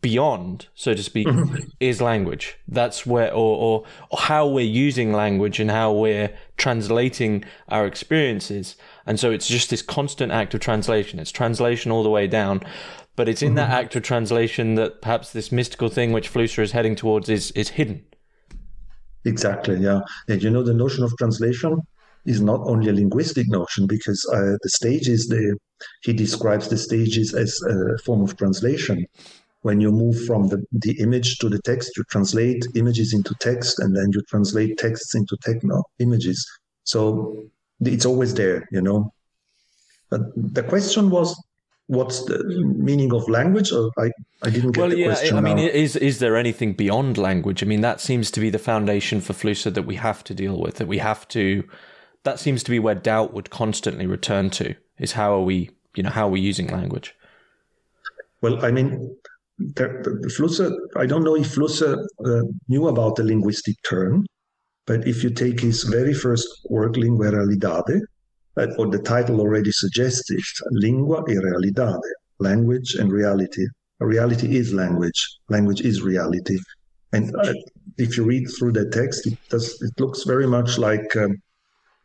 [0.00, 1.56] beyond, so to speak, mm-hmm.
[1.80, 2.56] is language.
[2.68, 8.76] That's where, or, or, or, how we're using language and how we're translating our experiences.
[9.06, 11.18] And so it's just this constant act of translation.
[11.18, 12.62] It's translation all the way down.
[13.14, 13.56] But it's in mm-hmm.
[13.56, 17.50] that act of translation that perhaps this mystical thing which Flusser is heading towards is,
[17.52, 18.04] is hidden.
[19.24, 20.00] Exactly, yeah.
[20.28, 21.80] And you know, the notion of translation
[22.26, 25.56] is not only a linguistic notion because uh, the stages, the,
[26.02, 29.06] he describes the stages as a form of translation.
[29.66, 33.80] When you move from the, the image to the text, you translate images into text
[33.80, 36.38] and then you translate texts into techno images.
[36.84, 37.36] So
[37.80, 39.12] it's always there, you know.
[40.08, 41.28] But the question was
[41.88, 42.44] what's the
[42.88, 43.72] meaning of language?
[43.72, 44.10] I,
[44.42, 45.36] I didn't get well, the yeah, question.
[45.36, 47.60] I mean, is is there anything beyond language?
[47.64, 50.60] I mean, that seems to be the foundation for Flusser that we have to deal
[50.60, 50.76] with.
[50.76, 51.64] That we have to.
[52.22, 54.76] That seems to be where doubt would constantly return to.
[54.98, 57.14] Is how are we, you know, how are we using language?
[58.42, 59.16] Well, I mean,
[59.60, 60.70] Flusser.
[60.96, 64.26] I don't know if Flusser uh, knew about the linguistic term,
[64.86, 67.30] but if you take his very first work, Lingua
[68.56, 73.66] but what the title already suggests is lingua e realidade, language and reality.
[74.00, 75.20] Reality is language.
[75.50, 76.58] Language is reality.
[77.12, 77.52] And uh,
[77.98, 79.80] if you read through the text, it does.
[79.82, 81.36] It looks very much like um,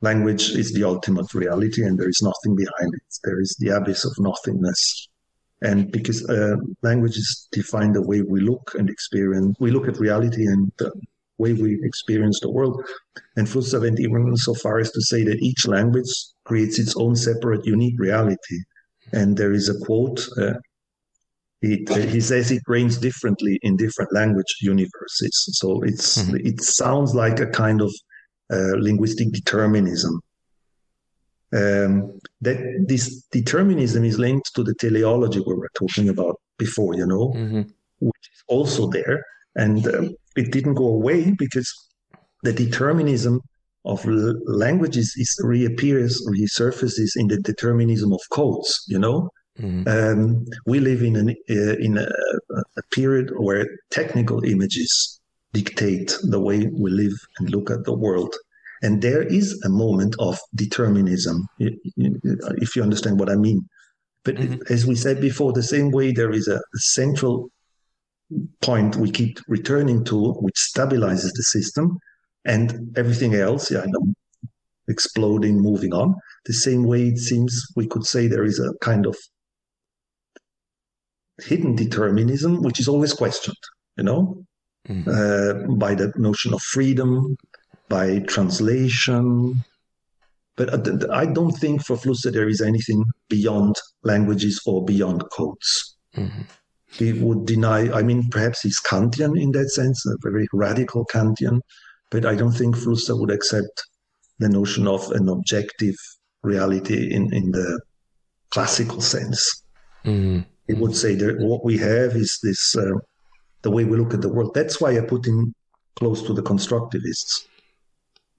[0.01, 3.07] language is the ultimate reality, and there is nothing behind it.
[3.23, 5.07] There is the abyss of nothingness.
[5.62, 10.45] And because uh, languages define the way we look and experience, we look at reality
[10.45, 10.91] and the
[11.38, 12.84] way we experience the world.
[13.36, 16.12] And Flusser went even so far as to say that each language
[16.45, 18.60] creates its own separate, unique reality.
[19.13, 20.28] And there is a quote.
[20.38, 20.54] Uh,
[21.62, 25.36] it, uh, he says it rains differently in different language universes.
[25.60, 26.47] So it's mm-hmm.
[26.47, 27.91] it sounds like a kind of
[28.52, 30.19] uh, linguistic determinism.
[31.53, 37.05] Um, that this determinism is linked to the teleology we were talking about before, you
[37.05, 37.63] know, mm-hmm.
[37.99, 39.25] which is also there.
[39.55, 41.69] And um, it didn't go away because
[42.43, 43.41] the determinism
[43.85, 48.83] of l- languages is reappears, resurfaces in the determinism of codes.
[48.87, 49.87] You know, mm.
[49.87, 52.07] um, we live in an uh, in a,
[52.77, 55.19] a, period where technical images
[55.53, 58.33] dictate the way we live and look at the world.
[58.82, 63.67] And there is a moment of determinism, if you understand what I mean.
[64.24, 64.74] But mm-hmm.
[64.74, 67.50] as we said before, the same way there is a, central
[68.62, 72.00] point we keep returning to, which stabilizes the system,
[72.46, 74.13] and everything else, yeah, know,
[74.88, 76.15] exploding, moving on.
[76.46, 79.15] The same way it seems we could say there is a kind of
[81.44, 83.58] hidden determinism, which is always questioned,
[83.98, 84.44] you know,
[84.88, 85.10] mm-hmm.
[85.10, 87.36] uh, by the notion of freedom,
[87.91, 89.63] by translation.
[90.56, 95.97] But uh, I don't think for Flusser there is anything beyond languages or beyond codes.
[96.15, 96.41] Mm-hmm
[96.91, 101.62] he would deny, I mean, perhaps he's Kantian in that sense, a very radical Kantian,
[102.10, 103.84] but I don't think Flusser would accept
[104.39, 105.95] the notion of an objective
[106.43, 107.80] reality in, in the
[108.49, 109.63] classical sense.
[110.04, 110.45] Mm.
[110.67, 112.97] He would say that what we have is this, uh,
[113.62, 114.54] the way we look at the world.
[114.54, 115.54] That's why I put him
[115.95, 117.47] close to the constructivists.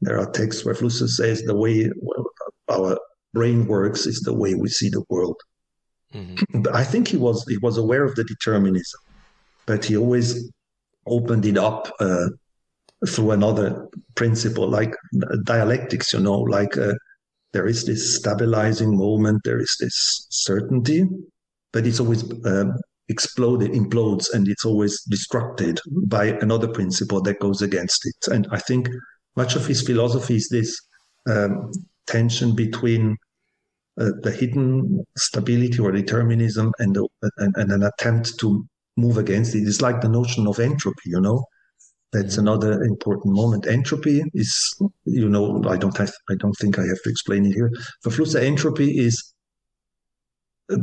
[0.03, 1.91] There are texts where Flusser says the way
[2.69, 2.99] our
[3.33, 5.37] brain works is the way we see the world.
[6.12, 6.65] Mm-hmm.
[6.75, 9.01] I think he was he was aware of the determinism,
[9.65, 10.51] but he always
[11.07, 12.29] opened it up uh,
[13.09, 14.95] through another principle, like
[15.45, 16.12] dialectics.
[16.12, 16.95] You know, like uh,
[17.53, 21.07] there is this stabilizing moment, there is this certainty,
[21.73, 22.75] but it's always um,
[23.09, 28.33] exploded, implodes, and it's always destructed by another principle that goes against it.
[28.33, 28.88] And I think
[29.37, 30.81] much of his philosophy is this
[31.29, 31.71] um,
[32.07, 33.16] tension between
[34.01, 37.07] uh, the hidden stability or determinism and, the,
[37.38, 38.64] and, and, an attempt to
[38.97, 39.61] move against it.
[39.61, 41.45] It's like the notion of entropy, you know.
[42.12, 43.66] That's another important moment.
[43.66, 47.53] Entropy is, you know, I don't have, I don't think I have to explain it
[47.53, 47.71] here.
[48.03, 49.33] For Flusser, entropy is
[50.71, 50.77] uh,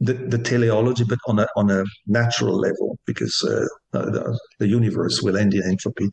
[0.00, 5.22] the, the teleology, but on a on a natural level, because uh, the, the, universe
[5.22, 6.10] will end in entropy.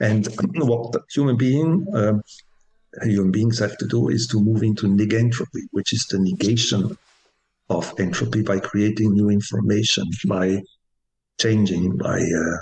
[0.00, 0.26] And
[0.56, 2.14] what the human being, uh,
[3.02, 6.96] human beings have to do is to move into negentropy, which is the negation
[7.70, 10.62] of entropy by creating new information, by
[11.40, 12.56] changing, by uh,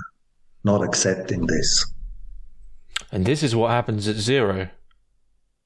[0.65, 1.85] not accepting this.
[3.11, 4.69] And this is what happens at zero.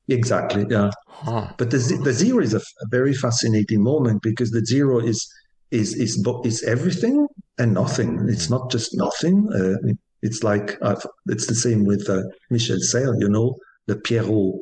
[0.09, 0.91] Exactly, yeah.
[1.09, 1.49] Huh.
[1.57, 5.27] But the, the zero is a, a, very fascinating moment because the zero is
[5.71, 7.27] is is is everything
[7.59, 8.27] and nothing.
[8.29, 9.49] It's not just nothing.
[9.53, 13.17] Uh, it's like uh, it's the same with uh, Michel Serres.
[13.21, 14.55] You know, the Pierrot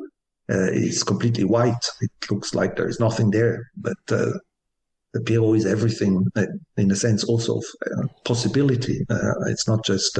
[0.49, 1.85] uh, is completely white.
[2.01, 4.31] It looks like there is nothing there, but uh,
[5.13, 6.45] the Pierrot is everything uh,
[6.77, 7.65] in a sense also of
[8.25, 9.01] possibility.
[9.47, 10.19] it's not just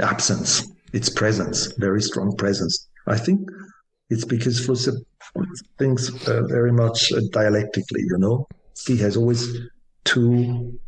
[0.00, 2.88] absence its presence, very strong presence.
[3.06, 3.40] I think
[4.08, 4.96] it's because Flusser
[5.78, 8.46] thinks uh, very much uh, dialectically, you know.
[8.86, 9.46] He has always
[10.04, 10.78] two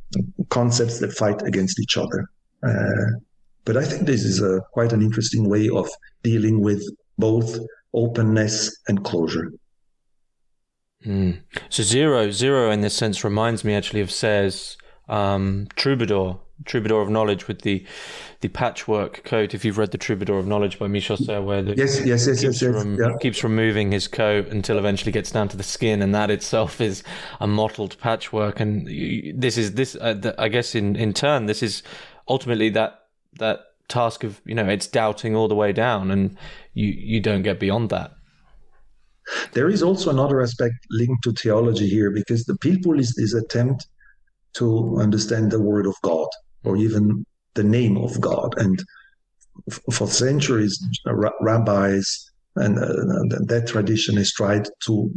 [0.51, 2.29] concepts that fight against each other.
[2.62, 3.18] Uh,
[3.64, 5.88] but I think this is a, quite an interesting way of
[6.22, 6.83] dealing with
[7.18, 7.59] both
[7.94, 9.53] openness and closure.
[11.05, 11.40] Mm.
[11.68, 14.77] So zero, zero in this sense reminds me actually of Serres'
[15.09, 17.85] um, Troubadour, Troubadour of Knowledge with the
[18.40, 19.55] the patchwork coat.
[19.55, 22.42] If you've read the Troubadour of Knowledge by Michel Serres, where the, yes, yes, yes,
[22.42, 23.16] yes, yes, rem- yeah.
[23.20, 27.03] keeps removing his coat until eventually gets down to the skin, and that itself is
[27.40, 28.61] a mottled patchwork.
[28.61, 28.87] And
[29.40, 31.83] this is this, uh, the, I guess, in in turn, this is
[32.29, 33.01] ultimately that
[33.38, 36.37] that task of you know it's doubting all the way down, and
[36.75, 38.12] you you don't get beyond that.
[39.53, 43.87] There is also another aspect linked to theology here, because the Pilpul is this attempt
[44.55, 46.27] to understand the word of God
[46.64, 48.55] or even the name of God.
[48.57, 48.83] And
[49.92, 50.79] for centuries,
[51.40, 55.11] rabbis and uh, that tradition has tried to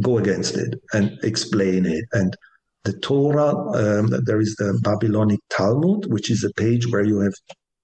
[0.00, 2.04] go against it and explain it.
[2.12, 2.36] And
[2.84, 7.34] the Torah, um, there is the Babylonic Talmud, which is a page where you have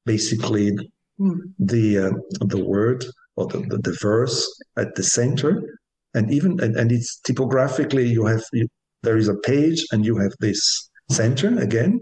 [0.05, 0.77] basically
[1.59, 2.11] the uh,
[2.47, 3.05] the word
[3.37, 5.79] or the, the, the, verse at the center,
[6.15, 8.67] and even and, and it's typographically you have you,
[9.03, 12.01] there is a page and you have this center again,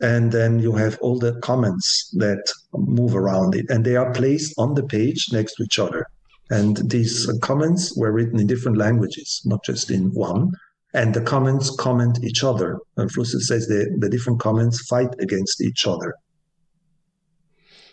[0.00, 4.54] and then you have all the comments that move around it, and they are placed
[4.58, 6.06] on the page next to each other.
[6.50, 10.52] And these comments were written in different languages, not just in one.
[10.94, 12.78] And the comments comment each other.
[12.96, 16.14] And Flusser says the, the different comments fight against each other.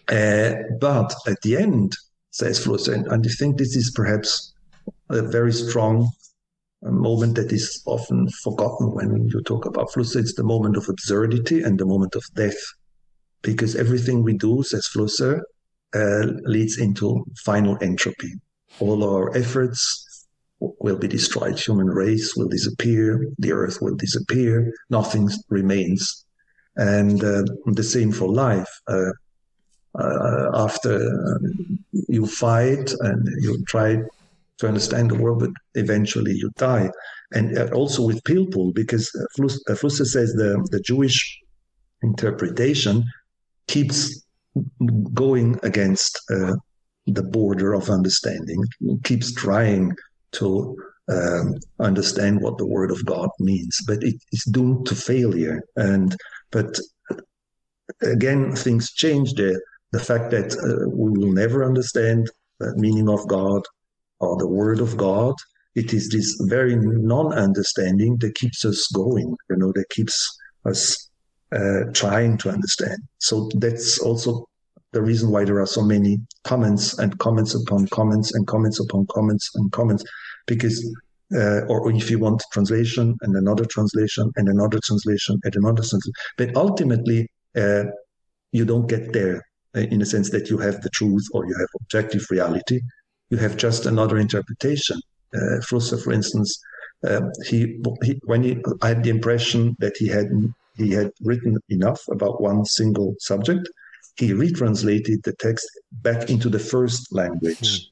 [0.07, 1.93] Uh, but at the end,
[2.31, 4.53] says Flusser, and, and I think this is perhaps
[5.09, 6.09] a very strong
[6.85, 10.19] a moment that is often forgotten when you talk about Flusser.
[10.19, 12.57] It's the moment of absurdity and the moment of death,
[13.41, 15.41] because everything we do, says Flusser,
[15.95, 18.33] uh, leads into final entropy.
[18.79, 20.25] All our efforts
[20.59, 21.59] will be destroyed.
[21.59, 23.27] Human race will disappear.
[23.39, 24.73] The earth will disappear.
[24.89, 26.25] Nothing remains.
[26.75, 28.69] And uh, the same for life.
[28.87, 29.11] Uh,
[29.97, 31.39] uh after
[32.09, 33.97] you fight and you try
[34.59, 36.89] to understand the world, but eventually you die.
[37.33, 41.39] And uh, also with Pilpul, because uh, uh, Flusser says the, the Jewish
[42.03, 43.03] interpretation
[43.67, 44.25] keeps
[45.13, 46.53] going against uh,
[47.07, 48.63] the border of understanding,
[49.03, 49.91] keeps trying
[50.33, 50.75] to
[51.11, 55.61] um, understand what the word of God means, but it is doomed to failure.
[55.75, 56.15] And
[56.51, 56.79] but
[58.01, 59.33] again, things change.
[59.33, 59.59] The
[59.91, 63.61] the fact that uh, we will never understand the meaning of God,
[64.19, 65.35] or the word of God.
[65.75, 70.15] It is this very non-understanding that keeps us going, you know, that keeps
[70.65, 71.09] us
[71.51, 72.99] uh, trying to understand.
[73.17, 74.47] So that's also
[74.93, 79.05] the reason why there are so many comments and comments upon comments and comments upon
[79.07, 80.03] comments and comments,
[80.47, 80.77] because
[81.35, 86.13] uh, or if you want translation and another translation and another translation and another translation,
[86.37, 87.83] but ultimately uh,
[88.51, 89.41] you don't get there
[89.75, 92.79] uh, in the sense that you have the truth or you have objective reality
[93.29, 94.99] you have just another interpretation.
[95.33, 96.59] Uh, Flusser, for instance,
[97.07, 100.27] uh, he, he, when he, I had the impression that he had
[100.77, 103.67] he had written enough about one single subject.
[104.17, 107.59] He retranslated the text back into the first language.
[107.59, 107.85] Mm.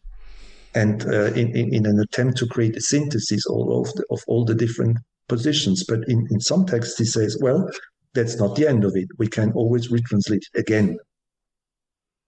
[0.76, 4.22] And uh, in, in, in, an attempt to create a synthesis all of, the, of
[4.28, 4.98] all the different
[5.30, 5.86] positions.
[5.88, 7.70] But in, in some texts, he says, well,
[8.14, 9.08] that's not the end of it.
[9.18, 10.98] We can always retranslate it again.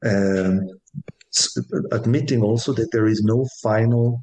[0.06, 0.62] Um,
[1.92, 4.22] admitting also that there is no final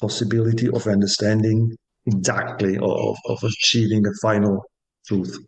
[0.00, 1.70] possibility of understanding
[2.06, 4.62] exactly of, of achieving a final
[5.06, 5.38] truth.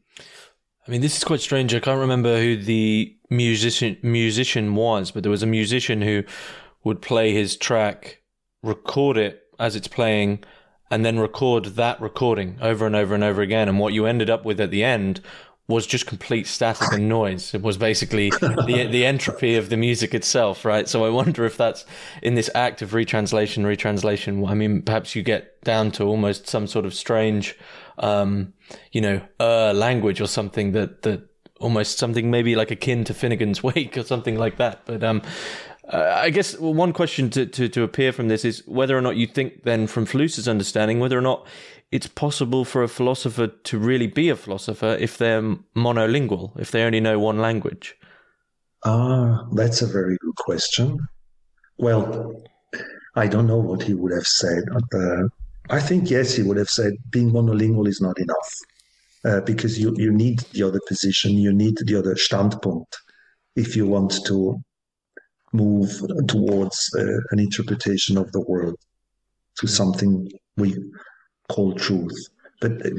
[0.86, 1.74] I mean, this is quite strange.
[1.74, 6.24] I can't remember who the musician musician was, but there was a musician who
[6.84, 8.20] would play his track,
[8.62, 10.44] record it as it's playing,
[10.90, 13.68] and then record that recording over and over and over again.
[13.68, 15.20] And what you ended up with at the end
[15.66, 17.54] was just complete static and noise.
[17.54, 20.88] It was basically the the entropy of the music itself, right?
[20.88, 21.86] So I wonder if that's
[22.22, 24.44] in this act of retranslation, retranslation.
[24.44, 27.56] I mean, perhaps you get down to almost some sort of strange,
[27.98, 28.52] um,
[28.92, 31.28] you know, uh, language or something that that
[31.60, 34.82] almost something maybe like akin to Finnegans Wake or something like that.
[34.84, 35.22] But um,
[35.88, 39.16] uh, I guess one question to, to, to appear from this is whether or not
[39.16, 41.46] you think then from Flusser's understanding, whether or not
[41.90, 45.42] it's possible for a philosopher to really be a philosopher if they're
[45.76, 47.96] monolingual, if they only know one language?
[48.84, 50.98] Ah, that's a very good question.
[51.78, 52.42] Well,
[53.16, 54.64] I don't know what he would have said.
[54.92, 55.28] Uh,
[55.70, 58.54] I think, yes, he would have said being monolingual is not enough
[59.24, 62.88] uh, because you, you need the other position, you need the other standpoint
[63.56, 64.60] if you want to
[65.52, 65.90] move
[66.26, 68.76] towards uh, an interpretation of the world
[69.56, 70.74] to something we
[71.48, 72.28] call truth.
[72.60, 72.90] But uh,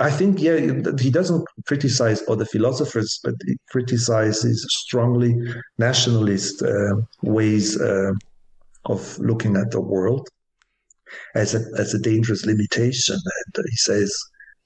[0.00, 0.58] I think, yeah,
[0.98, 5.34] he doesn't criticize other philosophers, but he criticizes strongly
[5.78, 8.12] nationalist uh, ways uh,
[8.84, 10.28] of looking at the world
[11.34, 13.16] as a, as a dangerous limitation.
[13.16, 14.14] And he says,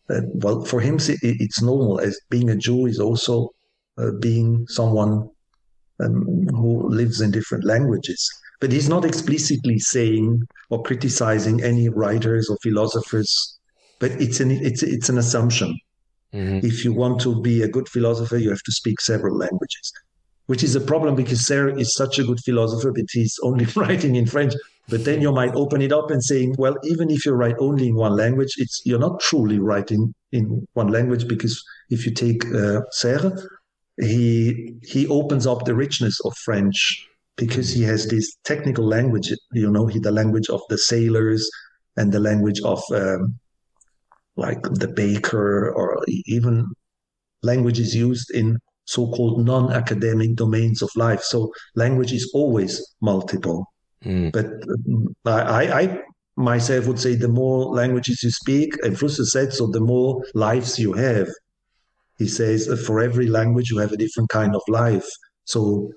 [0.09, 3.51] that, well, for him, it's normal as being a Jew is also
[3.97, 5.31] uh, being someone
[6.01, 8.29] um, who lives in different languages.
[8.61, 13.59] But he's not explicitly saying or criticizing any writers or philosophers.
[13.99, 15.79] But it's an it's it's an assumption.
[16.33, 16.67] Mm-hmm.
[16.67, 19.93] If you want to be a good philosopher, you have to speak several languages,
[20.47, 24.17] which is a problem because Serres is such a good philosopher, but he's only writing
[24.17, 24.55] in French.
[24.89, 27.89] But then you might open it up and saying, well, even if you write only
[27.89, 32.45] in one language, it's you're not truly writing in one language because if you take
[32.55, 33.47] uh, Serres,
[34.01, 39.33] he he opens up the richness of French because he has this technical language.
[39.53, 41.49] You know, he, the language of the sailors
[41.97, 43.39] and the language of um,
[44.37, 46.67] like the baker, or even
[47.43, 51.23] languages used in so-called non-academic domains of life.
[51.23, 53.67] So language is always multiple.
[54.05, 54.33] Mm.
[54.33, 54.47] But
[55.27, 56.01] uh, I, I
[56.37, 60.79] myself would say the more languages you speak, and Flusser said so, the more lives
[60.79, 61.29] you have
[62.19, 65.07] he says for every language you have a different kind of life
[65.45, 65.91] so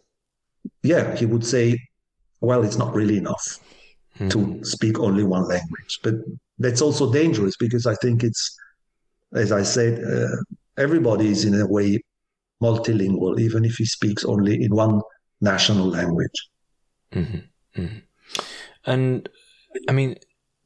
[0.84, 1.78] yeah he would say
[2.42, 3.60] well it's not really enough
[4.20, 4.30] mm.
[4.30, 6.16] to speak only one language but
[6.60, 8.58] that's also dangerous because i think it's
[9.34, 10.36] as i said uh,
[10.78, 12.00] everybody is in a way
[12.62, 15.02] multilingual even if he speaks only in one
[15.42, 16.50] national language
[17.12, 17.82] mm-hmm.
[17.82, 17.98] Mm-hmm.
[18.86, 19.30] and
[19.90, 20.16] i mean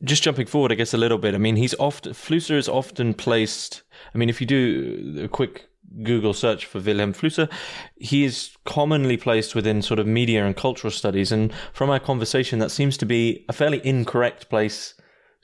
[0.04, 1.36] just jumping forward, I guess a little bit.
[1.36, 3.84] I mean, he's often Flusser is often placed.
[4.14, 5.68] I mean, if you do a quick
[6.04, 7.52] Google search for Vilém Flusser,
[7.98, 11.32] he is commonly placed within sort of media and cultural studies.
[11.32, 14.94] And from our conversation, that seems to be a fairly incorrect place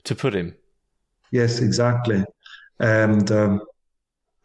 [0.04, 0.54] to put him.
[1.30, 2.24] Yes, exactly.
[2.80, 3.60] And um,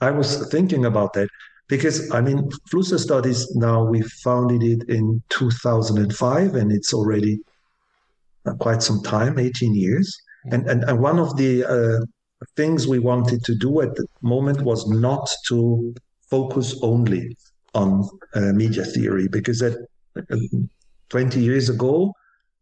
[0.01, 1.29] I was thinking about that
[1.67, 7.39] because I mean, Flusser studies now we founded it in 2005, and it's already
[8.45, 10.15] uh, quite some time, 18 years.
[10.51, 12.05] And, and, and one of the uh,
[12.55, 15.93] things we wanted to do at the moment was not to
[16.29, 17.35] focus only
[17.73, 19.73] on uh, media theory, because uh,
[21.09, 22.13] 20 years ago,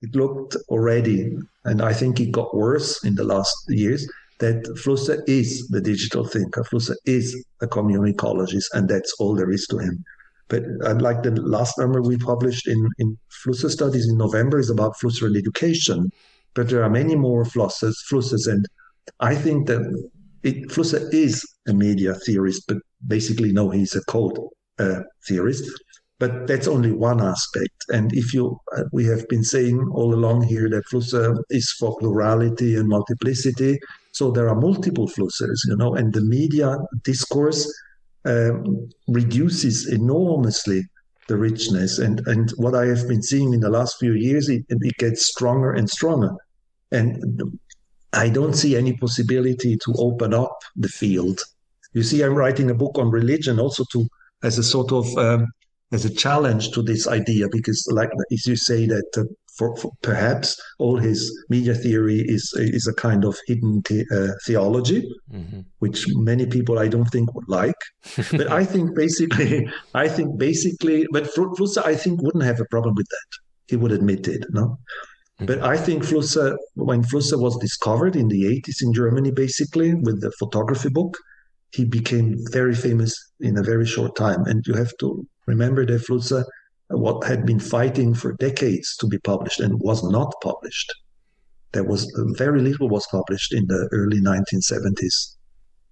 [0.02, 4.08] it looked already, and I think it got worse in the last years,
[4.40, 6.64] that Flusser is the digital thinker.
[6.64, 10.04] Flusser is a communicologist, and that's all there is to him.
[10.48, 14.70] But I'd like the last number we published in, in Flusser studies in November is
[14.70, 16.12] about Flusser and education.
[16.56, 18.66] But there are many more Flussers, Flussers, and
[19.20, 19.82] I think that
[20.44, 22.78] it, Flusser is a media theorist, but
[23.08, 24.38] basically no, he's a code
[24.80, 25.70] uh, theorist.
[26.20, 27.74] But that's only one aspect.
[27.90, 31.98] And if you, uh, we have been saying all along here that Flusser is for
[31.98, 33.80] plurality and multiplicity.
[34.12, 37.68] So there are multiple Flussers, you know, and the media discourse
[38.26, 40.84] um, reduces enormously
[41.28, 41.98] the richness.
[41.98, 45.26] And, and what I have been seeing in the last few years, it, it gets
[45.26, 46.32] stronger and stronger.
[46.92, 47.42] And
[48.14, 51.42] I don't see any possibility to open up the field.
[51.94, 54.08] You see, I'm writing a book on religion also to
[54.44, 55.48] as a sort of um,
[55.92, 59.24] as a challenge to this idea because, like as you say, that uh,
[59.58, 64.34] for, for, perhaps all his media theory is is a kind of hidden the, uh,
[64.46, 65.62] theology, mm-hmm.
[65.80, 67.76] which many people I don't think would like.
[68.32, 72.96] but I think basically, I think basically, but Flusser I think wouldn't have a problem
[72.96, 73.40] with that.
[73.68, 74.78] He would admit it, no.
[75.46, 80.22] But I think Flusser, when Flusser was discovered in the 80s in Germany, basically with
[80.22, 81.18] the photography book,
[81.72, 84.44] he became very famous in a very short time.
[84.46, 86.44] And you have to remember that Flusser
[86.90, 90.94] what had been fighting for decades to be published and was not published.
[91.72, 95.38] There was very little was published in the early 1970s.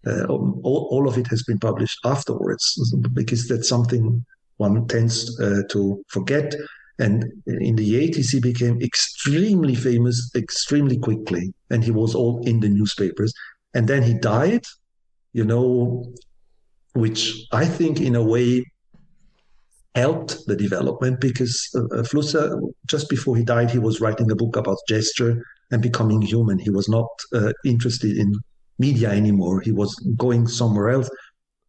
[0.05, 2.77] Uh, all, all of it has been published afterwards
[3.13, 4.25] because that's something
[4.57, 6.53] one tends uh, to forget
[6.99, 11.53] and in the 80s, he became extremely famous extremely quickly.
[11.69, 13.33] And he was all in the newspapers.
[13.73, 14.65] And then he died,
[15.31, 16.13] you know,
[16.93, 18.65] which I think in a way
[19.95, 24.57] helped the development because uh, Flusser, just before he died, he was writing a book
[24.57, 25.41] about gesture
[25.71, 26.59] and becoming human.
[26.59, 28.33] He was not uh, interested in
[28.77, 29.61] media anymore.
[29.61, 31.09] He was going somewhere else.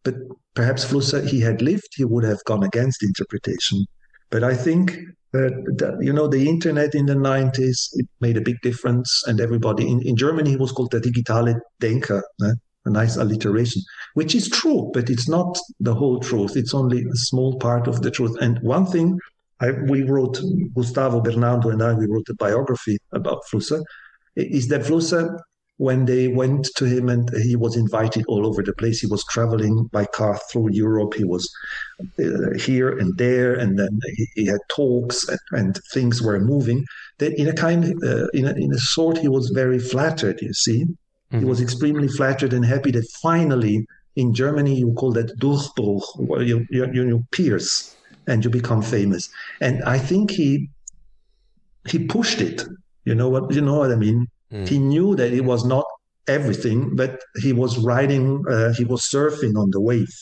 [0.03, 0.15] But
[0.55, 3.85] perhaps Flusser, he had lived, he would have gone against interpretation.
[4.29, 4.97] But I think
[5.33, 9.23] Uh, that, you know, the internet in the 90s, it made a big difference.
[9.27, 13.81] And everybody in, in Germany, he was called the digitale Denker, a nice alliteration,
[14.15, 16.57] which is true, but it's not the whole truth.
[16.57, 18.35] It's only a small part of the truth.
[18.41, 19.19] And one thing
[19.61, 20.41] I, we wrote,
[20.75, 23.83] Gustavo Bernardo and I, we wrote a biography about Flusser,
[24.35, 25.39] is that Flusser
[25.81, 28.99] when they went to him and he was invited all over the place.
[28.99, 31.15] He was traveling by car through Europe.
[31.15, 31.51] He was
[32.19, 36.85] uh, here and there, and then he, he had talks and, and, things were moving.
[37.17, 40.39] That in a kind, uh, in, a, in a sort, he was very flattered.
[40.39, 41.39] You see, mm-hmm.
[41.39, 46.43] he was extremely flattered and happy that finally in Germany you call that Durchbruch, where
[46.43, 47.95] you, you, you pierce
[48.27, 49.29] and you become famous.
[49.61, 50.69] And I think he
[51.89, 52.67] he pushed it.
[53.03, 54.27] You know what you know what I mean?
[54.51, 54.67] Mm.
[54.67, 55.85] He knew that it was not
[56.27, 60.13] everything, but he was riding, uh, he was surfing on the wave.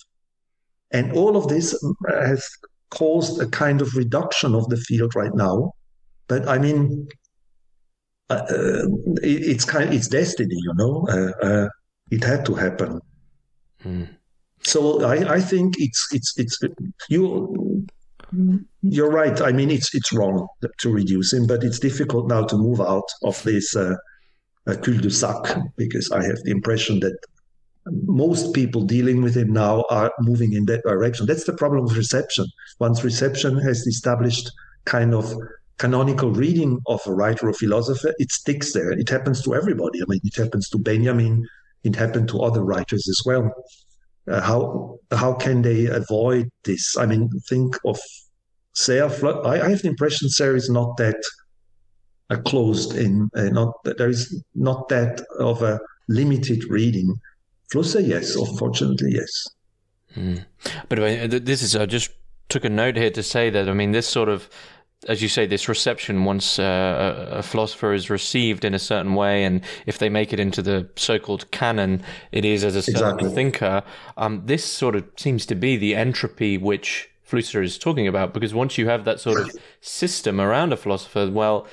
[0.92, 1.78] And all of this
[2.10, 2.44] has
[2.90, 5.74] caused a kind of reduction of the field right now.
[6.28, 7.08] But I mean,
[8.30, 8.88] uh, uh
[9.22, 11.08] it, it's kind, it's destiny, you know.
[11.10, 11.70] Uh, uh,
[12.12, 13.00] it had to happen.
[13.84, 14.10] Mm.
[14.64, 16.60] So I, I think it's it's it's
[17.10, 17.86] you
[18.82, 19.42] you're right.
[19.42, 20.48] I mean, it's it's wrong
[20.80, 23.96] to reduce him, but it's difficult now to move out of this uh,
[24.70, 27.18] a cul-de-sac because I have the impression that
[27.92, 31.26] most people dealing with him now are moving in that direction.
[31.26, 32.46] That's the problem with reception.
[32.80, 34.52] Once reception has established
[34.86, 35.34] kind of
[35.78, 38.92] canonical reading of a writer or philosopher, it sticks there.
[38.92, 40.02] It happens to everybody.
[40.02, 41.48] I mean, it happens to Benjamin.
[41.84, 43.52] It happened to other writers as well.
[44.30, 46.96] Uh, how how can they avoid this?
[46.98, 47.98] I mean, think of
[48.76, 49.24] Serres.
[49.24, 51.18] I, I have the impression Serres is not that
[52.38, 57.16] closed in, uh, not there is not that of a limited reading.
[57.74, 59.48] Flusser, yes, unfortunately, yes.
[60.16, 60.46] Mm.
[60.90, 62.12] But uh, this is, I just
[62.50, 64.50] took a note here to say that, I mean, this sort of,
[65.08, 69.44] as you say, this reception, once uh, a philosopher is received in a certain way,
[69.44, 72.02] and if they make it into the so-called canon,
[72.32, 73.30] it is as a certain exactly.
[73.30, 73.84] thinker.
[74.18, 78.54] Um, this sort of seems to be the entropy which Flusser is talking about, because
[78.54, 81.68] once you have that sort of system around a philosopher, well,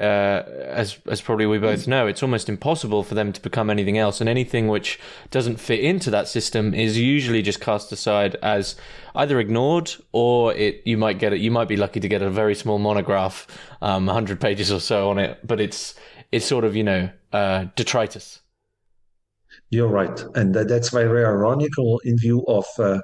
[0.00, 3.98] uh, as as probably we both know, it's almost impossible for them to become anything
[3.98, 4.98] else, and anything which
[5.30, 8.76] doesn't fit into that system is usually just cast aside as
[9.14, 11.40] either ignored or it you might get it.
[11.40, 13.46] You might be lucky to get a very small monograph,
[13.82, 15.94] um, hundred pages or so on it, but it's
[16.32, 18.40] it's sort of you know uh, detritus.
[19.68, 23.00] You're right, and that's very ironical in view of uh,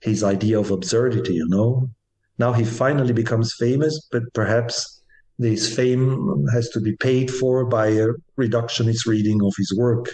[0.00, 1.34] his idea of absurdity.
[1.34, 1.90] You know,
[2.38, 4.97] now he finally becomes famous, but perhaps
[5.38, 8.08] this fame has to be paid for by a
[8.38, 10.12] reductionist reading of his work.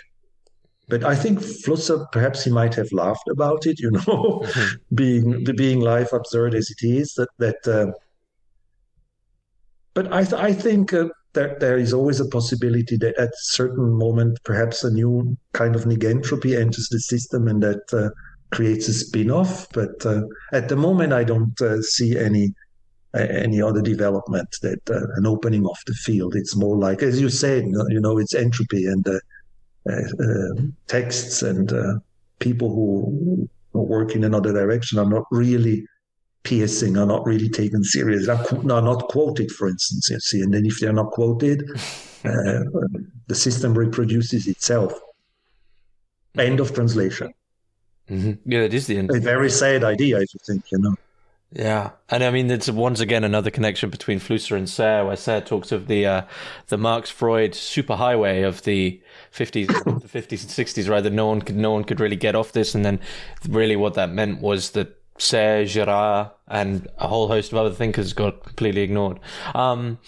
[0.88, 4.76] But I think Flusser, perhaps he might have laughed about it, you know, mm-hmm.
[4.94, 7.14] being being life absurd as it is.
[7.14, 7.66] That that.
[7.66, 7.92] Uh,
[9.94, 13.44] but I th- I think uh, that there is always a possibility that at a
[13.44, 18.10] certain moment, perhaps a new kind of negentropy enters the system, and that uh,
[18.54, 19.66] creates a spin-off.
[19.72, 20.22] But uh,
[20.52, 22.52] at the moment, I don't uh, see any
[23.14, 26.34] any other development that uh, an opening of the field.
[26.34, 29.18] It's more like, as you said, you know, it's entropy and uh,
[29.90, 31.94] uh, texts and uh,
[32.38, 35.86] people who work in another direction are not really
[36.42, 40.10] piercing, are not really taken serious, are, are not quoted, for instance.
[40.10, 41.70] You see, and then if they're not quoted,
[42.24, 42.64] uh,
[43.26, 44.92] the system reproduces itself.
[46.36, 47.32] End of translation.
[48.10, 48.50] Mm-hmm.
[48.50, 49.10] Yeah, it is the end.
[49.14, 50.94] A very sad idea, if you think, you know.
[51.54, 55.48] Yeah, and I mean it's once again another connection between Flusser and Serres, where Serres
[55.48, 56.22] talks of the uh,
[56.66, 59.00] the Marx Freud superhighway of the
[59.30, 61.02] fifties, the fifties and sixties, right?
[61.02, 62.98] That no one could no one could really get off this, and then
[63.48, 68.12] really what that meant was that Serres, Girard, and a whole host of other thinkers
[68.14, 69.20] got completely ignored.
[69.54, 69.98] Um,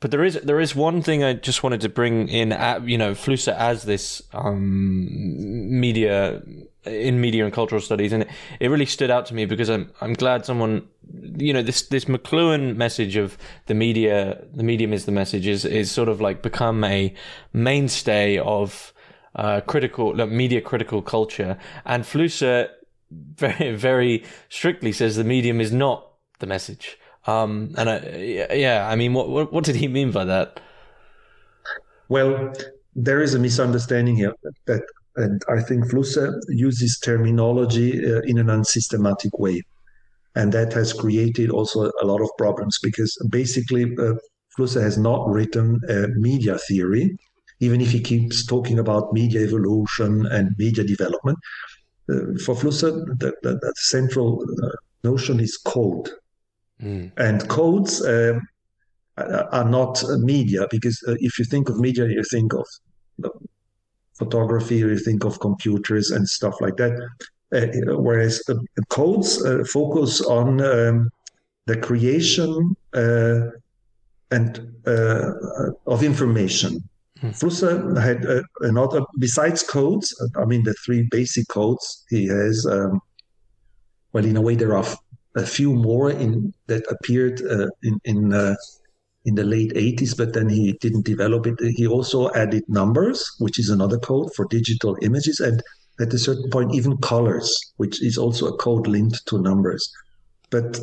[0.00, 2.50] but there is there is one thing I just wanted to bring in.
[2.50, 6.42] At, you know, Flusser as this um, media
[6.86, 8.26] in media and cultural studies, and
[8.60, 10.86] it, really stood out to me because I'm I'm glad someone,
[11.36, 15.64] you know, this this McLuhan message of the media, the medium is the message, is
[15.64, 17.14] is sort of like become a
[17.52, 18.92] mainstay of
[19.34, 22.68] uh, critical like media critical culture, and Flusser
[23.10, 26.98] very very strictly says the medium is not the message.
[27.26, 30.60] Um, and I, yeah, I mean, what, what what did he mean by that?
[32.08, 32.52] Well,
[32.94, 34.34] there is a misunderstanding here
[34.66, 34.82] that
[35.16, 39.62] and I think Flusser uses terminology uh, in an unsystematic way.
[40.34, 44.14] And that has created also a lot of problems because basically uh,
[44.58, 47.16] Flusser has not written a media theory,
[47.60, 51.38] even if he keeps talking about media evolution and media development.
[52.10, 54.68] Uh, for Flusser, the, the, the central uh,
[55.04, 56.10] notion is code.
[56.82, 57.12] Mm.
[57.16, 58.40] And codes um,
[59.16, 62.66] are not media because uh, if you think of media, you think of
[64.14, 66.92] photography, you think of computers and stuff like that.
[67.54, 68.54] Uh, whereas uh,
[68.88, 71.10] codes uh, focus on um,
[71.66, 73.40] the creation uh,
[74.30, 75.30] and uh,
[75.86, 76.82] of information.
[77.20, 77.28] Hmm.
[77.28, 83.00] Flusser had uh, another, besides codes, I mean, the three basic codes he has, um,
[84.12, 84.86] well, in a way, there are
[85.36, 87.40] a few more in that appeared
[87.82, 88.56] in, in
[89.24, 91.58] in the late 80s, but then he didn't develop it.
[91.60, 95.62] He also added numbers, which is another code for digital images, and
[96.00, 99.90] at a certain point, even colors, which is also a code linked to numbers.
[100.50, 100.78] But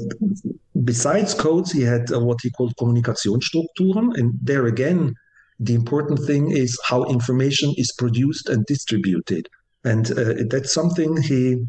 [0.83, 4.17] besides codes, he had uh, what he called Kommunikationsstrukturen.
[4.17, 5.13] And there again,
[5.59, 9.47] the important thing is how information is produced and distributed.
[9.83, 11.65] And uh, that's something he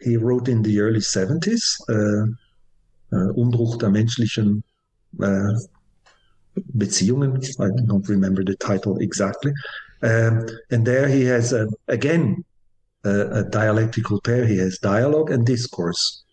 [0.00, 2.24] he wrote in the early 70s, uh,
[3.12, 4.62] uh, Umbruch der menschlichen
[5.22, 5.52] uh,
[6.76, 7.38] Beziehungen.
[7.60, 9.52] I don't remember the title exactly.
[10.02, 12.44] Um, and there he has, uh, again,
[13.04, 14.46] a dialectical pair.
[14.46, 16.24] He has dialogue and discourse.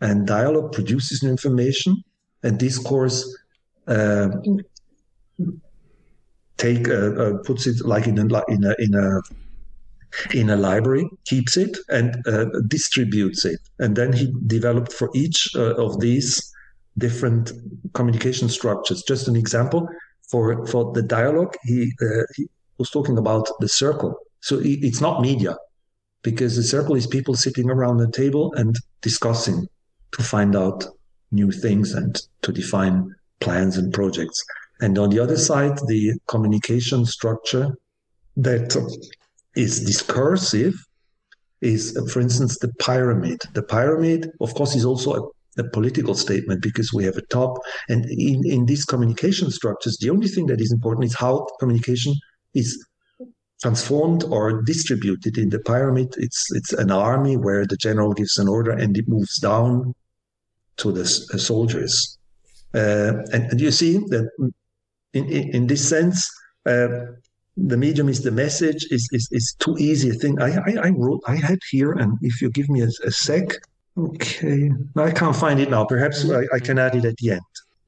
[0.00, 2.02] And dialogue produces new information,
[2.42, 3.24] and discourse
[3.86, 4.28] uh,
[6.56, 9.20] take uh, puts it like in a in a in a
[10.32, 13.60] in a library, keeps it and uh, distributes it.
[13.78, 16.52] And then he developed for each uh, of these
[16.98, 17.52] different
[17.92, 19.02] communication structures.
[19.02, 19.88] Just an example
[20.30, 22.46] for for the dialogue, he, uh, he
[22.78, 24.14] was talking about the circle.
[24.40, 25.56] So it's not media,
[26.22, 29.66] because the circle is people sitting around the table and discussing
[30.12, 30.84] to find out
[31.30, 34.42] new things and to define plans and projects.
[34.80, 37.76] And on the other side, the communication structure
[38.36, 38.76] that
[39.56, 40.74] is discursive
[41.60, 43.40] is, for instance, the pyramid.
[43.54, 45.28] The pyramid, of course, is also a
[45.58, 47.58] a political statement because we have a top.
[47.88, 52.14] And in, in these communication structures, the only thing that is important is how communication
[52.54, 52.86] is
[53.62, 56.14] transformed or distributed in the pyramid.
[56.18, 59.94] It's it's an army where the general gives an order and it moves down
[60.78, 62.18] to the uh, soldiers.
[62.74, 64.28] Uh, and, and, you see that
[65.12, 66.28] in, in, in this sense,
[66.66, 66.88] uh,
[67.56, 70.40] the medium is the message is, is, too easy a thing.
[70.42, 73.46] I, I, I wrote, I had here, and if you give me a, a sec,
[73.96, 75.84] Okay, I can't find it now.
[75.84, 77.40] Perhaps I, I can add it at the end.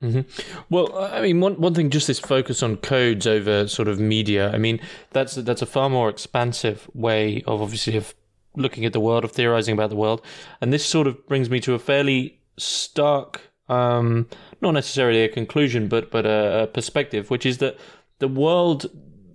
[0.02, 0.62] Mm-hmm.
[0.68, 4.52] Well, I mean, one one thing, just this focus on codes over sort of media.
[4.52, 4.78] I mean,
[5.10, 8.14] that's that's a far more expansive way of obviously of
[8.54, 10.20] looking at the world, of theorizing about the world,
[10.60, 14.28] and this sort of brings me to a fairly stark, um,
[14.60, 17.78] not necessarily a conclusion, but but a, a perspective, which is that
[18.18, 18.86] the world,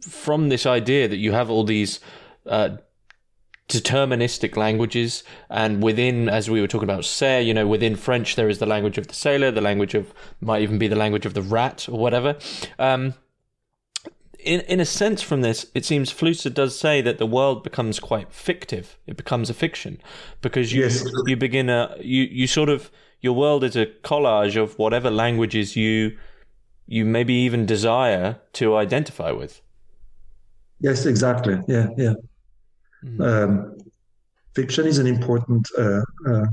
[0.02, 2.00] from this idea that you have all these
[2.46, 2.78] uh,
[3.72, 8.50] deterministic languages and within as we were talking about say you know within french there
[8.50, 11.34] is the language of the sailor the language of might even be the language of
[11.34, 12.38] the rat or whatever.
[12.80, 13.14] Um,
[14.40, 18.00] in in a sense from this it seems Flusser does say that the world becomes
[18.00, 18.98] quite fictive.
[19.06, 20.02] It becomes a fiction
[20.42, 21.06] because you yes.
[21.28, 25.76] you begin a you you sort of your world is a collage of whatever languages
[25.76, 26.18] you
[26.88, 29.62] you maybe even desire to identify with.
[30.80, 31.62] Yes exactly.
[31.68, 32.14] Yeah yeah
[33.04, 33.22] Mm-hmm.
[33.22, 33.78] Um,
[34.56, 36.45] fiction is an important uh, uh,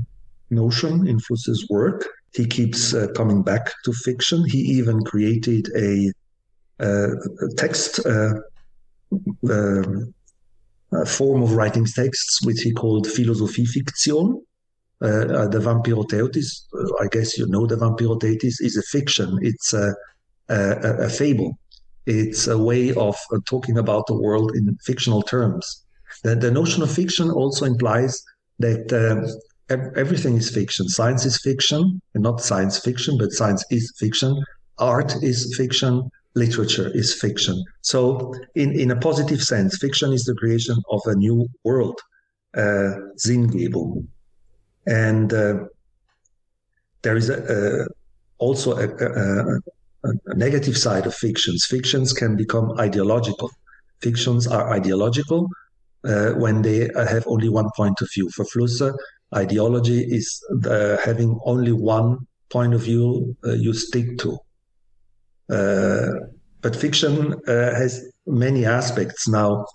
[0.49, 2.07] notion in Flusser's work.
[2.33, 4.45] He keeps uh, coming back to fiction.
[4.45, 6.11] He even created a,
[6.79, 8.33] uh, a text uh,
[9.49, 10.13] um,
[10.91, 14.41] a form of writing texts, which he called Philosophie Fiction.
[15.01, 16.65] Uh, the Vampyroteuthis,
[17.01, 19.39] I guess you know the Vampyroteuthis, is a fiction.
[19.41, 19.93] It's a,
[20.49, 21.57] a, a fable.
[22.05, 25.85] It's a way of talking about the world in fictional terms.
[26.23, 28.21] The, the notion of fiction also implies
[28.59, 29.25] that uh,
[29.95, 30.87] everything is fiction.
[30.89, 34.35] Science is fiction, and not science fiction, but science is fiction.
[34.77, 36.09] Art is fiction.
[36.35, 37.63] Literature is fiction.
[37.81, 41.99] So, in, in a positive sense, fiction is the creation of a new world,
[42.55, 44.07] uh, Sinngebung.
[44.85, 45.65] And uh,
[47.01, 47.87] there is a, a
[48.37, 49.59] also a, a,
[50.03, 51.65] a, negative side of fictions.
[51.65, 53.51] Fictions can become ideological.
[54.01, 55.49] Fictions are ideological
[56.05, 58.29] uh, when they have only one point of view.
[58.29, 58.95] For Flusser,
[59.35, 62.17] ideology is the, having only one
[62.49, 64.37] point of view uh, you stick to.
[65.51, 66.11] Uh,
[66.61, 69.27] but fiction uh, has many aspects.
[69.27, 69.65] Now,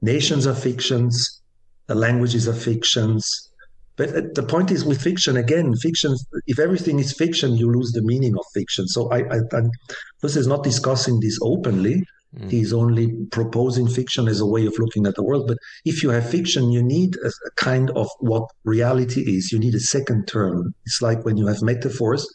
[0.00, 1.42] nations are fictions,
[1.88, 3.48] languages are fictions.
[3.96, 6.16] But the point is, with fiction, again, fiction.
[6.46, 8.88] If everything is fiction, you lose the meaning of fiction.
[8.88, 9.60] So I, I, I
[10.22, 12.02] this is not discussing this openly,
[12.38, 12.50] Mm.
[12.50, 15.46] He's only proposing fiction as a way of looking at the world.
[15.46, 19.52] But if you have fiction, you need a, a, kind of what reality is.
[19.52, 20.74] You need a second term.
[20.86, 22.26] It's like when you have metaphors,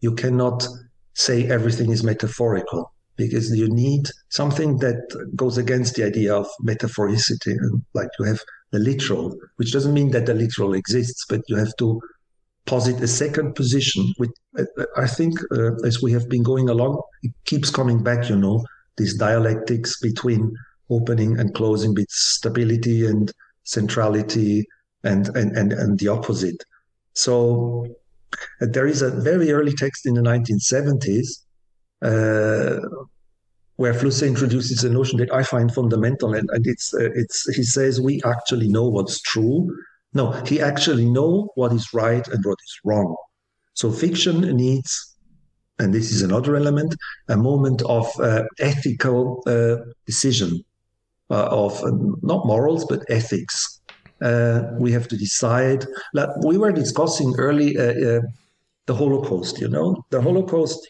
[0.00, 0.66] you cannot
[1.14, 4.98] say everything is metaphorical because you need something that
[5.36, 7.56] goes against the idea of metaphoricity.
[7.94, 8.40] Like you have
[8.72, 12.00] the literal, which doesn't mean that the literal exists, but you have to
[12.66, 14.12] posit a second position.
[14.16, 14.32] Which
[14.96, 18.28] I think, uh, as we have been going along, it keeps coming back.
[18.28, 18.64] You know,
[18.96, 20.54] these dialectics between
[20.90, 23.32] opening and closing, between stability and
[23.64, 24.66] centrality,
[25.02, 26.62] and and and, and the opposite.
[27.14, 27.86] So
[28.60, 31.44] uh, there is a very early text in the 1970s
[32.02, 32.80] uh,
[33.76, 37.64] where Flusser introduces a notion that I find fundamental, and, and it's uh, it's he
[37.64, 39.74] says we actually know what's true.
[40.12, 43.16] No, he actually know what is right and what is wrong.
[43.74, 45.13] So fiction needs
[45.78, 46.94] and this is another element,
[47.28, 50.62] a moment of uh, ethical uh, decision
[51.30, 51.90] uh, of uh,
[52.22, 53.80] not morals but ethics.
[54.22, 55.84] Uh, we have to decide.
[56.12, 58.20] Like we were discussing early uh,
[58.86, 59.60] the Holocaust.
[59.60, 60.88] You know, the Holocaust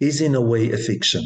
[0.00, 1.22] is in a way a fiction,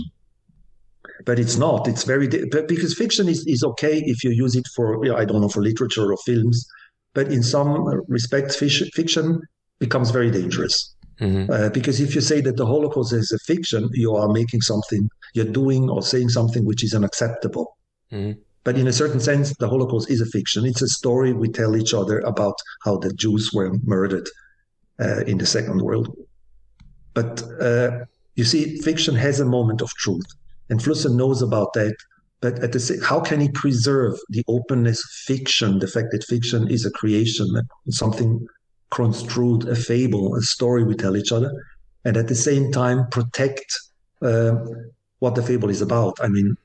[1.24, 1.88] but it's not.
[1.88, 5.16] It's very but because fiction is, is okay if you use it for you know,
[5.16, 6.66] I don't know for literature or films,
[7.14, 9.40] but in some respects, fiction
[9.80, 11.50] becomes very dangerous Mm-hmm.
[11.50, 15.08] Uh, because if you say that the Holocaust is a fiction, you are making something,
[15.34, 17.76] you're doing or saying something which is unacceptable.
[18.12, 18.40] Mm-hmm.
[18.64, 20.66] But in a certain sense, the Holocaust is a fiction.
[20.66, 22.54] It's a story we tell each other about
[22.84, 24.28] how the Jews were murdered
[25.00, 26.14] uh, in the Second World.
[27.14, 28.04] But uh,
[28.36, 30.26] you see, fiction has a moment of truth,
[30.70, 31.96] and Flusser knows about that.
[32.40, 36.22] But at the same, how can he preserve the openness of fiction, the fact that
[36.22, 37.48] fiction is a creation,
[37.88, 38.46] something
[38.90, 41.50] construed a fable, a story we tell each other,
[42.04, 43.66] and at the same time protect
[44.22, 44.52] uh,
[45.18, 46.16] what the fable is about.
[46.20, 46.56] I mean,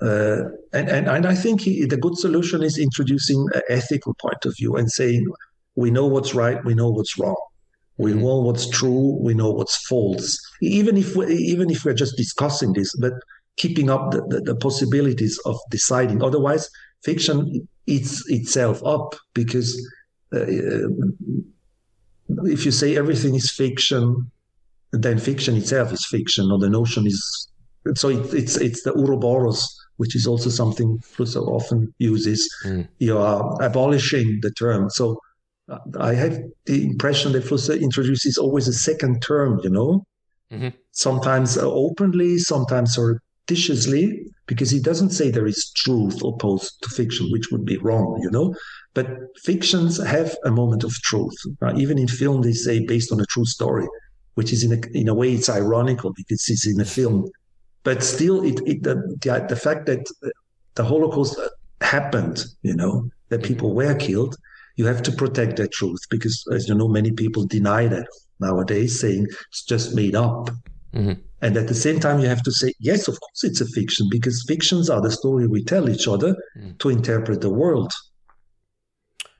[0.00, 4.44] uh, and, and and I think he, the good solution is introducing an ethical point
[4.44, 5.26] of view and saying
[5.76, 7.36] we know what's right, we know what's wrong,
[7.96, 8.20] we mm-hmm.
[8.20, 10.38] know what's true, we know what's false.
[10.60, 13.12] Even if we, even if we're just discussing this, but
[13.56, 16.22] keeping up the, the, the possibilities of deciding.
[16.22, 16.68] Otherwise,
[17.04, 19.80] fiction eats itself up because
[22.44, 24.30] if you say everything is fiction,
[24.92, 27.48] then fiction itself is fiction, or the notion is.
[27.94, 29.62] So it, it's it's the Ouroboros,
[29.96, 32.48] which is also something Flusser often uses.
[32.64, 32.88] Mm.
[32.98, 34.88] You are abolishing the term.
[34.90, 35.18] So
[35.68, 39.60] uh, I have the impression that Flusser introduces always a second term.
[39.62, 40.06] You know,
[40.52, 40.68] mm-hmm.
[40.92, 47.50] sometimes openly, sometimes surreptitiously, because he doesn't say there is truth opposed to fiction, which
[47.50, 48.18] would be wrong.
[48.22, 48.54] You know,
[48.94, 49.08] but
[49.42, 51.36] fictions have a moment of truth.
[51.60, 51.76] Right?
[51.78, 53.86] Even in film, they say based on a true story,
[54.34, 57.28] which is in a, in a way it's ironical because it's in a film.
[57.82, 60.06] But still, it, it the, the, the fact that
[60.74, 61.38] the Holocaust
[61.80, 64.36] happened, you know, that people were killed,
[64.76, 68.06] you have to protect that truth because, as you know, many people deny that
[68.40, 70.50] nowadays, saying it's just made up.
[70.94, 71.20] Mm-hmm.
[71.42, 74.08] And at the same time, you have to say, yes, of course, it's a fiction
[74.10, 76.78] because fictions are the story we tell each other mm.
[76.78, 77.92] to interpret the world.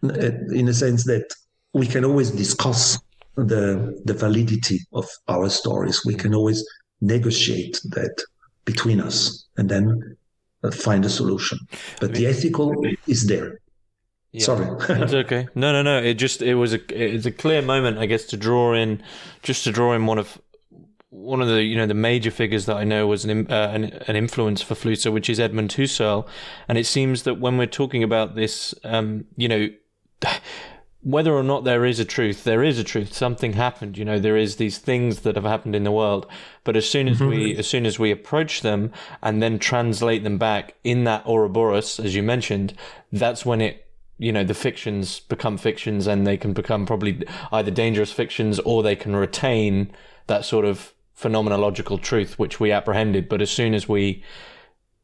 [0.04, 1.24] Uh, in a sense that
[1.72, 2.98] we can always discuss
[3.36, 6.04] the the validity of our stories.
[6.04, 6.66] We can always
[7.00, 8.22] negotiate that
[8.64, 10.16] between us and then
[10.62, 11.58] uh, find a solution.
[12.00, 13.60] But the ethical is there.
[14.32, 14.44] Yeah.
[14.44, 14.66] Sorry,
[15.02, 15.48] it's okay.
[15.54, 16.02] No, no, no.
[16.02, 19.02] It just it was a it's a clear moment, I guess, to draw in,
[19.42, 20.40] just to draw in one of
[21.10, 23.84] one of the you know the major figures that I know was an uh, an,
[24.08, 26.26] an, influence for Flusser, which is Edmund Husserl,
[26.68, 29.68] and it seems that when we're talking about this, um, you know.
[31.02, 33.12] Whether or not there is a truth, there is a truth.
[33.12, 34.18] Something happened, you know.
[34.18, 36.26] There is these things that have happened in the world,
[36.64, 37.60] but as soon as we, mm-hmm.
[37.60, 38.90] as soon as we approach them
[39.22, 42.72] and then translate them back in that Ouroboros, as you mentioned,
[43.12, 43.86] that's when it
[44.16, 48.82] you know the fictions become fictions and they can become probably either dangerous fictions or
[48.82, 49.90] they can retain
[50.26, 53.28] that sort of phenomenological truth which we apprehended.
[53.28, 54.22] But as soon as we,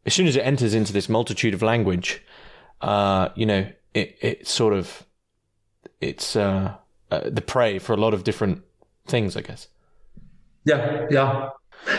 [0.07, 2.23] as soon as it enters into this multitude of language,
[2.81, 5.07] uh, you know, it, it sort of,
[6.01, 6.75] it's uh,
[7.11, 8.63] uh, the prey for a lot of different
[9.07, 9.69] things, I guess.
[10.65, 11.51] Yeah, yeah.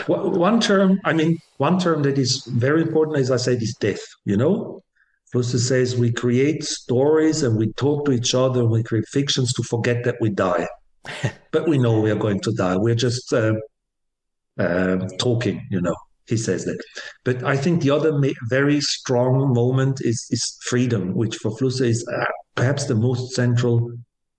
[0.06, 4.00] One term, I mean, one term that is very important, as I said, is death.
[4.24, 4.82] You know,
[5.34, 9.52] Flusser says we create stories and we talk to each other and we create fictions
[9.54, 10.68] to forget that we die.
[11.50, 12.76] but we know we are going to die.
[12.76, 13.54] We're just uh,
[14.58, 15.96] uh, talking, you know.
[16.26, 16.80] He says that.
[17.24, 18.12] But I think the other
[18.48, 23.92] very strong moment is is freedom, which for Flusser is uh, perhaps the most central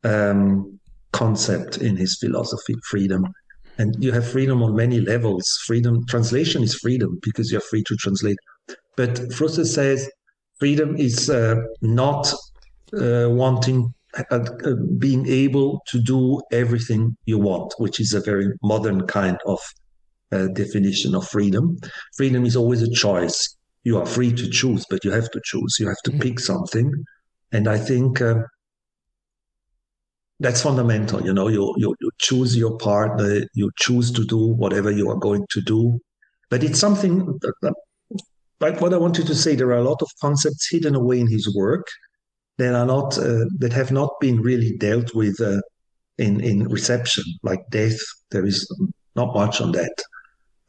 [0.03, 0.79] um,
[1.11, 2.75] concept in his philosophy.
[2.89, 3.25] Freedom,
[3.77, 5.45] and you have freedom on many levels.
[5.65, 8.37] Freedom translation is freedom because you're free to translate.
[8.95, 10.09] But Flusser says
[10.59, 12.33] freedom is uh, not
[12.97, 18.47] uh, wanting uh, uh, being able to do everything you want, which is a very
[18.61, 19.59] modern kind of
[20.31, 21.77] uh, definition of freedom.
[22.15, 23.55] Freedom is always a choice.
[23.83, 25.77] You are free to choose, but you have to choose.
[25.79, 26.21] You have to mm-hmm.
[26.21, 26.91] pick something.
[27.51, 28.35] And I think uh,
[30.39, 31.21] that's fundamental.
[31.23, 35.17] You know, you, you, you choose your partner, you choose to do whatever you are
[35.17, 35.99] going to do.
[36.49, 37.73] But it's something, that,
[38.59, 41.27] like what I wanted to say, there are a lot of concepts hidden away in
[41.27, 41.85] his work
[42.57, 45.59] that are not, uh, that have not been really dealt with uh,
[46.17, 47.99] in, in reception, like death.
[48.31, 48.65] There is
[49.15, 49.93] not much on that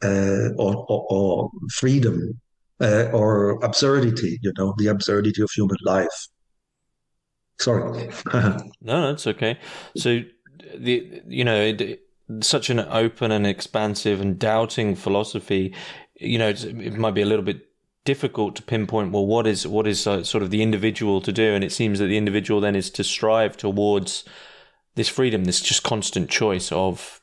[0.05, 2.41] uh, or, or, or, freedom
[2.81, 6.29] uh, or absurdity, you know, the absurdity of human life.
[7.59, 8.11] Sorry.
[8.83, 9.59] no, that's okay.
[9.97, 10.21] So,
[10.77, 12.01] the you know, it,
[12.41, 15.75] such an open and expansive and doubting philosophy,
[16.17, 17.69] you know, it might be a little bit
[18.05, 19.13] difficult to pinpoint.
[19.13, 21.55] Well, what is what is uh, sort of the individual to do?
[21.55, 24.25] And it seems that the individual then is to strive towards
[24.95, 27.21] this freedom, this just constant choice of,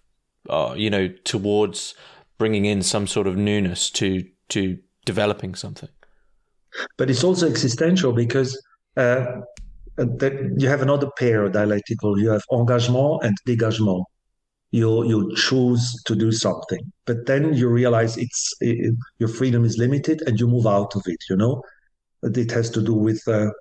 [0.49, 1.95] uh, you know, towards
[2.41, 4.61] bringing in some sort of newness to to
[5.05, 5.89] developing something.
[6.97, 8.51] But it's also existential because
[8.97, 9.25] uh,
[9.97, 12.19] that you have another pair of dialectical.
[12.19, 14.03] You have engagement and dégagement.
[14.71, 19.77] You you choose to do something, but then you realize it's it, your freedom is
[19.77, 21.21] limited, and you move out of it.
[21.29, 21.61] You know,
[22.23, 23.51] it has to do with uh,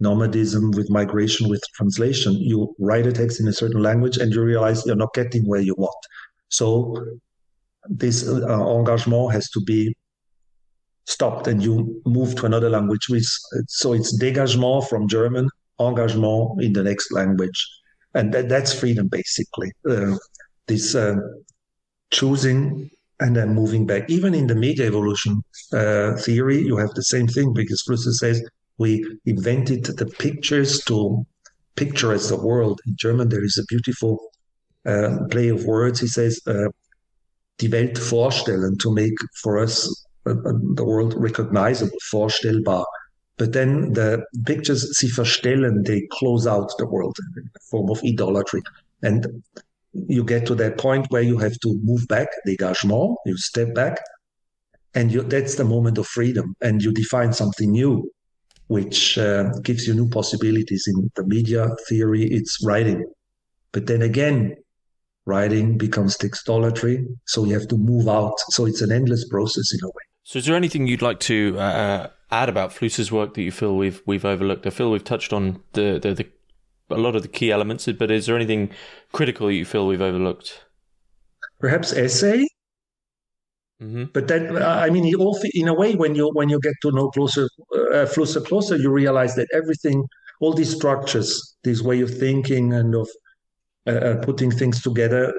[0.00, 2.32] nomadism, with migration, with translation.
[2.52, 5.64] You write a text in a certain language, and you realize you're not getting where
[5.68, 6.02] you want.
[6.48, 6.70] So
[7.88, 9.94] this uh, engagement has to be
[11.06, 13.26] stopped and you move to another language which
[13.66, 15.48] so it's dégagement from german
[15.80, 17.68] engagement in the next language.
[18.14, 19.72] And that, that's freedom basically.
[19.88, 20.16] Uh,
[20.66, 21.16] this uh,
[22.10, 24.08] choosing and then moving back.
[24.08, 28.42] Even in the media evolution uh, theory you have the same thing because Flusser says
[28.78, 31.24] we invented the pictures to
[31.76, 32.80] picture as the world.
[32.86, 34.18] In german there is a beautiful
[34.86, 36.00] uh, play of words.
[36.00, 36.68] He says uh,
[37.60, 42.84] die Welt vorstellen, to make for us the world recognizable, vorstellbar.
[43.36, 48.02] But then the pictures, sie verstellen, they close out the world in a form of
[48.04, 48.62] idolatry.
[49.02, 49.42] And
[49.92, 53.98] you get to that point where you have to move back, dégagement, you step back,
[54.94, 56.54] and you, that's the moment of freedom.
[56.60, 58.10] And you define something new,
[58.66, 60.84] which uh, gives you new possibilities.
[60.86, 63.04] In the media theory, it's writing.
[63.72, 64.56] But then again,
[65.30, 66.94] writing becomes textolatry.
[67.26, 68.38] So you have to move out.
[68.50, 70.04] So it's an endless process in a way.
[70.24, 73.52] So is there anything you'd like to uh, uh, add about Flusser's work that you
[73.52, 74.66] feel we've we've overlooked?
[74.66, 76.26] I feel we've touched on the, the, the
[76.90, 78.70] a lot of the key elements, but is there anything
[79.12, 80.64] critical you feel we've overlooked?
[81.58, 82.46] Perhaps essay.
[83.82, 84.04] Mm-hmm.
[84.12, 85.06] But then, I mean,
[85.54, 88.90] in a way, when you when you get to know closer, uh, Flusser closer, you
[88.90, 90.04] realize that everything,
[90.40, 93.08] all these structures, this way of thinking and of
[93.86, 95.32] uh, uh, putting things together,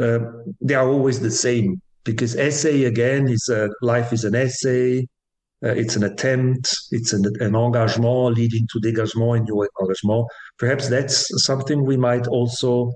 [0.00, 0.18] uh,
[0.60, 5.06] they are always the same because essay again is a, life is an essay.
[5.62, 6.74] it's an attempt.
[6.90, 10.26] It's an, an engagement leading to dégagement and new engagement.
[10.58, 12.92] Perhaps that's something we might also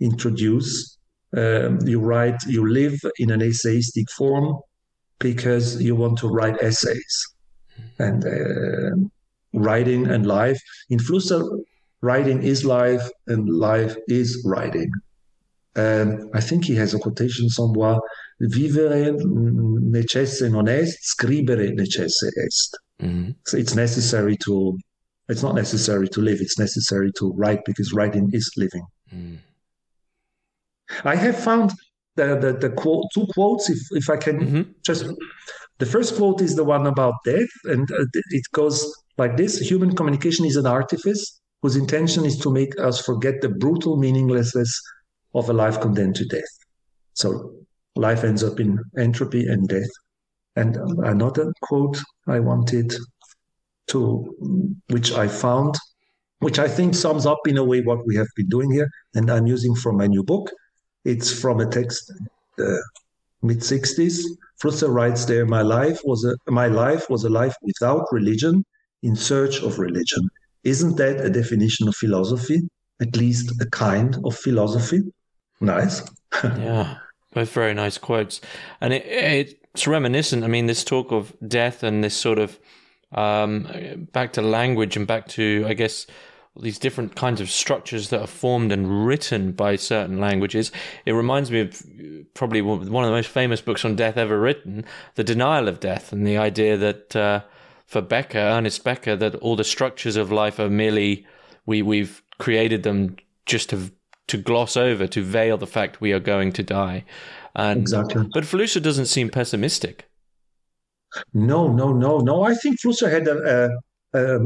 [0.00, 0.98] introduce.
[1.36, 4.60] Um, you write, you live in an essayistic form
[5.18, 7.26] because you want to write essays,
[7.98, 8.96] and uh,
[9.52, 10.60] writing and life.
[10.90, 11.42] In Flusser,
[12.02, 14.90] writing is life and life is writing.
[15.74, 17.98] And I think he has a quotation somewhere
[18.40, 22.78] vivere necesse non est, scribere necesse est.
[23.02, 23.30] Mm-hmm.
[23.44, 24.78] So it's necessary to,
[25.28, 28.86] it's not necessary to live, it's necessary to write because writing is living.
[29.14, 29.38] Mm.
[31.04, 31.72] I have found
[32.16, 34.62] the, the, the quote, two quotes, if, if I can mm-hmm.
[34.84, 35.04] just.
[35.78, 38.82] The first quote is the one about death, and uh, it goes
[39.18, 43.48] like this Human communication is an artifice whose intention is to make us forget the
[43.48, 44.80] brutal meaninglessness
[45.34, 46.52] of a life condemned to death.
[47.14, 47.54] So
[47.94, 49.90] life ends up in entropy and death.
[50.56, 52.94] And another quote I wanted
[53.88, 54.34] to,
[54.88, 55.74] which I found,
[56.40, 59.30] which I think sums up in a way what we have been doing here, and
[59.30, 60.50] I'm using from my new book.
[61.04, 62.12] It's from a text,
[62.58, 62.78] uh,
[63.42, 64.24] mid 60s.
[64.62, 68.64] Flusser writes there, "My life was a my life was a life without religion,
[69.02, 70.28] in search of religion.
[70.66, 72.60] Isn't that a definition of philosophy?
[73.00, 75.00] At least a kind of philosophy."
[75.60, 76.02] Nice.
[76.44, 76.98] yeah,
[77.32, 78.40] both very nice quotes,
[78.80, 80.44] and it, it's reminiscent.
[80.44, 82.58] I mean, this talk of death and this sort of
[83.12, 86.06] um, back to language and back to, I guess,
[86.60, 90.72] these different kinds of structures that are formed and written by certain languages.
[91.04, 91.82] It reminds me of
[92.34, 96.12] probably one of the most famous books on death ever written, The Denial of Death,
[96.12, 97.42] and the idea that uh,
[97.86, 101.26] for Becker, Ernest Becker, that all the structures of life are merely
[101.64, 103.16] we we've created them
[103.46, 103.90] just to
[104.26, 107.04] to gloss over, to veil the fact we are going to die.
[107.54, 108.28] And, exactly.
[108.34, 110.08] But Flusser doesn't seem pessimistic.
[111.32, 112.42] No, no, no, no.
[112.42, 113.70] I think Flusser had a,
[114.12, 114.40] a,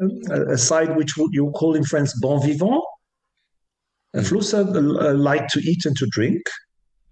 [0.00, 2.82] a, a side which you call in France bon vivant.
[4.16, 4.22] Mm.
[4.22, 6.42] Flusser uh, liked to eat and to drink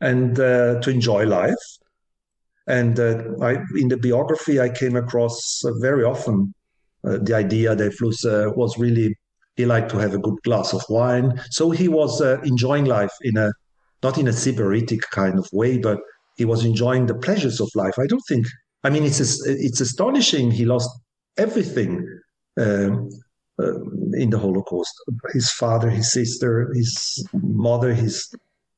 [0.01, 1.55] and uh, to enjoy life.
[2.67, 6.55] And uh, I, in the biography, I came across uh, very often
[7.05, 9.17] uh, the idea that Flusser was really
[9.57, 11.39] he liked to have a good glass of wine.
[11.51, 13.51] So he was enjoying life in a
[14.03, 15.99] not in a sybaritic kind of way, but
[16.37, 17.99] he was enjoying the pleasures of life.
[17.99, 18.47] I don't think.
[18.85, 20.51] I mean, it's it's astonishing.
[20.51, 20.89] He lost
[21.37, 22.07] everything
[22.59, 23.11] um,
[23.61, 23.81] uh,
[24.15, 24.95] in the Holocaust.
[25.33, 28.35] His father, his sister, his mother, his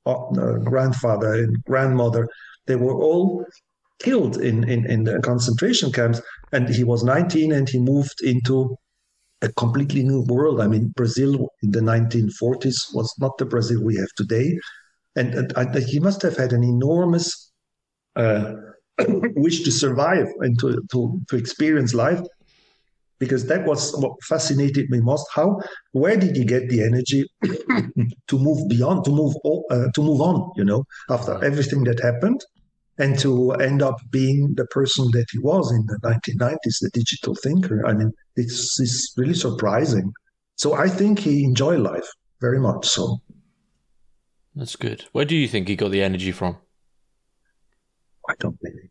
[0.07, 2.28] uh, grandfather and grandmother.
[2.66, 3.45] They were all
[4.03, 6.21] killed in, in, in the concentration camps.
[6.53, 8.77] And he was 19 and he moved into
[9.41, 10.61] a completely new world.
[10.61, 14.59] I mean, Brazil in the 1940s was not the Brazil we have today.
[15.17, 17.53] And, and he must have had an enormous
[18.17, 18.53] uh,
[19.37, 22.21] wish to survive and to, to, to experience life
[23.19, 25.27] because that was what fascinated me most.
[25.33, 25.61] How,
[25.93, 27.25] where did he get the energy
[28.29, 29.35] to move beyond, to move,
[29.71, 30.51] uh, to move on?
[30.57, 32.41] You know, after everything that happened,
[32.99, 37.34] and to end up being the person that he was in the 1990s, the digital
[37.34, 37.86] thinker.
[37.86, 40.12] I mean, it's, it's really surprising.
[40.57, 42.09] So I think he enjoyed life
[42.40, 43.20] very much so.
[44.55, 45.07] That's good.
[45.12, 46.59] Where do you think he got the energy from?
[48.28, 48.90] I don't really.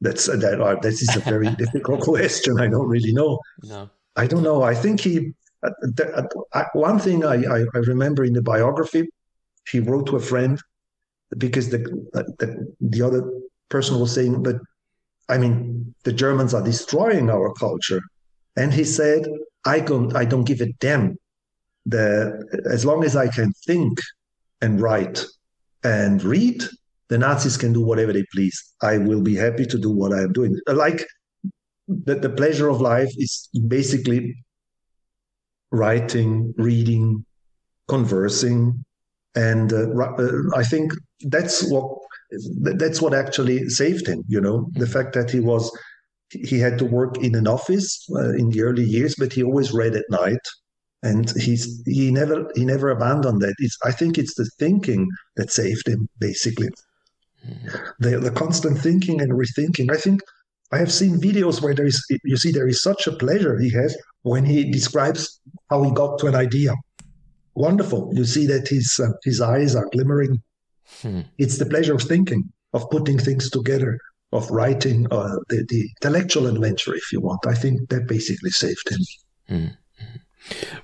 [0.00, 0.60] That's uh, that.
[0.60, 2.60] Uh, this is a very difficult question.
[2.60, 3.38] I don't really know.
[3.64, 4.62] No, I don't know.
[4.62, 5.32] I think he.
[5.62, 9.08] Uh, the, uh, one thing I, I, I remember in the biography,
[9.68, 10.60] he wrote to a friend
[11.38, 11.78] because the,
[12.12, 13.30] the, the other
[13.68, 14.56] person was saying, but
[15.28, 18.00] I mean, the Germans are destroying our culture.
[18.56, 19.26] And he said,
[19.64, 21.16] I don't, I don't give a damn.
[21.86, 24.00] The, as long as I can think
[24.60, 25.24] and write
[25.84, 26.64] and read,
[27.08, 28.74] the Nazis can do whatever they please.
[28.82, 30.58] I will be happy to do what I am doing.
[30.66, 31.06] Like
[31.88, 34.36] the, the pleasure of life is basically
[35.70, 37.24] writing, reading,
[37.88, 38.84] conversing,
[39.34, 41.84] and uh, uh, I think that's what
[42.62, 44.22] that's what actually saved him.
[44.28, 44.92] You know, the mm-hmm.
[44.92, 45.70] fact that he was
[46.30, 49.72] he had to work in an office uh, in the early years, but he always
[49.72, 50.44] read at night,
[51.02, 53.54] and he's he never he never abandoned that.
[53.58, 56.70] It's I think it's the thinking that saved him basically.
[57.46, 57.76] Mm-hmm.
[58.00, 59.92] The the constant thinking and rethinking.
[59.92, 60.20] I think
[60.72, 63.70] I have seen videos where there is you see there is such a pleasure he
[63.70, 66.74] has when he describes how he got to an idea.
[67.54, 68.12] Wonderful.
[68.14, 70.42] You see that his uh, his eyes are glimmering
[71.02, 71.20] Hmm.
[71.38, 73.98] It's the pleasure of thinking, of putting things together,
[74.32, 77.46] of writing uh, the, the intellectual adventure, if you want.
[77.46, 79.00] I think that basically saved him.
[79.48, 79.66] Hmm.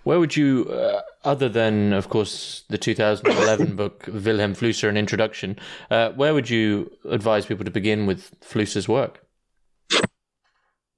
[0.04, 5.58] Where would you, uh, other than, of course, the 2011 book Vilém Flusser, an introduction,
[5.90, 9.22] uh, where would you advise people to begin with Flusser's work?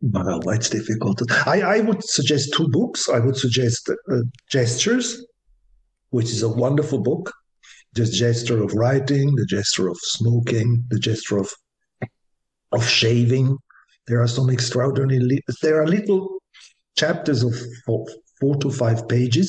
[0.00, 1.22] Well, that's difficult.
[1.46, 3.08] I, I would suggest two books.
[3.08, 5.24] I would suggest uh, Gestures,
[6.10, 7.32] which is a wonderful book
[7.94, 11.50] the gesture of writing, the gesture of smoking, the gesture of
[12.72, 13.56] of shaving.
[14.06, 15.42] There are some extraordinary.
[15.62, 16.40] There are little
[16.96, 17.54] chapters of
[17.84, 18.06] four,
[18.40, 19.48] four to five pages.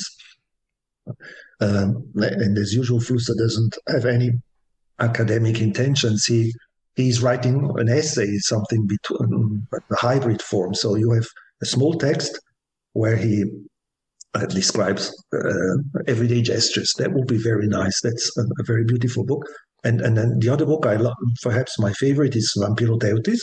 [1.62, 4.32] Um, and as usual, Flusser doesn't have any
[5.00, 6.26] academic intentions.
[6.26, 6.54] He
[6.96, 10.74] he's writing an essay, something between a hybrid form.
[10.74, 11.28] So you have
[11.62, 12.40] a small text
[12.94, 13.44] where he
[14.36, 15.76] uh, describes uh,
[16.08, 16.94] everyday gestures.
[16.98, 18.02] That would be very nice.
[18.02, 19.46] That's a, a, very beautiful book.
[19.84, 23.42] And and then the other book I love, perhaps my favorite is Vampyroteuthis.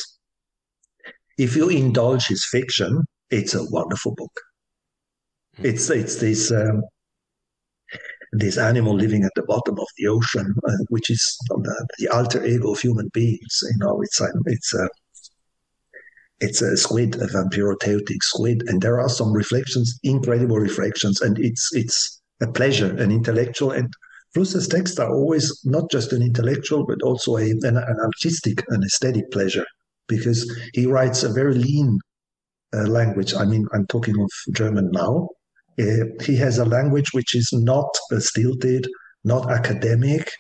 [1.39, 4.33] If you indulge his fiction, it's a wonderful book.
[5.57, 5.67] Mm-hmm.
[5.67, 6.83] It's it's this um,
[8.33, 12.45] this animal living at the bottom of the ocean, uh, which is the, the, alter
[12.45, 13.63] ego of human beings.
[13.63, 14.89] You know, it's it's a
[16.41, 21.71] it's a squid, a vampiroteutic squid, and there are some reflections, incredible reflections, and it's
[21.73, 23.71] it's a pleasure, an intellectual.
[23.71, 23.89] And
[24.35, 28.83] Flusser's texts are always not just an intellectual, but also a, an, an artistic, an
[28.83, 29.65] aesthetic pleasure,
[30.09, 31.99] because he writes a very lean
[32.75, 33.33] uh, language.
[33.35, 35.29] I mean, I'm talking of German now,
[35.79, 38.87] uh, he has a language which is not stilted,
[39.25, 40.31] not academic.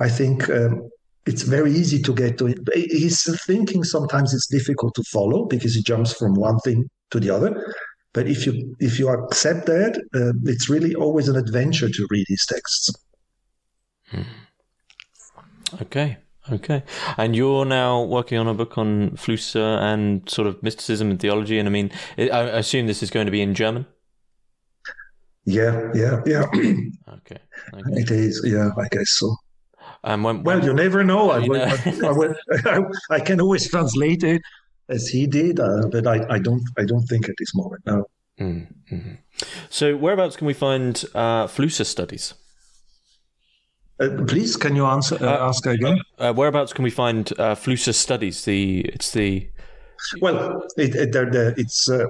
[0.00, 0.88] I think um,
[1.26, 2.54] it's very easy to get to.
[2.74, 7.30] His thinking sometimes it's difficult to follow because he jumps from one thing to the
[7.30, 7.74] other.
[8.12, 12.26] But if you if you accept that, uh, it's really always an adventure to read
[12.28, 12.90] his texts.
[14.10, 14.22] Hmm.
[15.80, 16.18] Okay,
[16.50, 16.82] okay.
[17.16, 21.58] And you're now working on a book on Flusser and sort of mysticism and theology.
[21.58, 23.86] And I mean, I assume this is going to be in German.
[25.44, 26.44] Yeah, yeah, yeah.
[26.52, 27.38] okay, okay.
[27.72, 28.42] It is.
[28.44, 29.34] Yeah, I guess so.
[30.04, 31.30] Um, when, well, you never know.
[31.30, 31.78] I, I,
[32.76, 32.80] I,
[33.10, 34.42] I, can always translate it
[34.88, 36.62] as he did, uh, but I, I don't.
[36.76, 37.82] I don't think at this moment.
[37.86, 38.08] No.
[38.40, 39.14] Mm-hmm.
[39.70, 42.34] So, whereabouts can we find uh, Flusser studies?
[44.00, 45.16] Uh, please, can you answer?
[45.20, 46.00] Uh, uh ask again.
[46.18, 48.44] Uh, whereabouts can we find uh, Flusser studies?
[48.44, 49.48] The it's the.
[50.20, 52.06] Well, it, it, the, it's uh,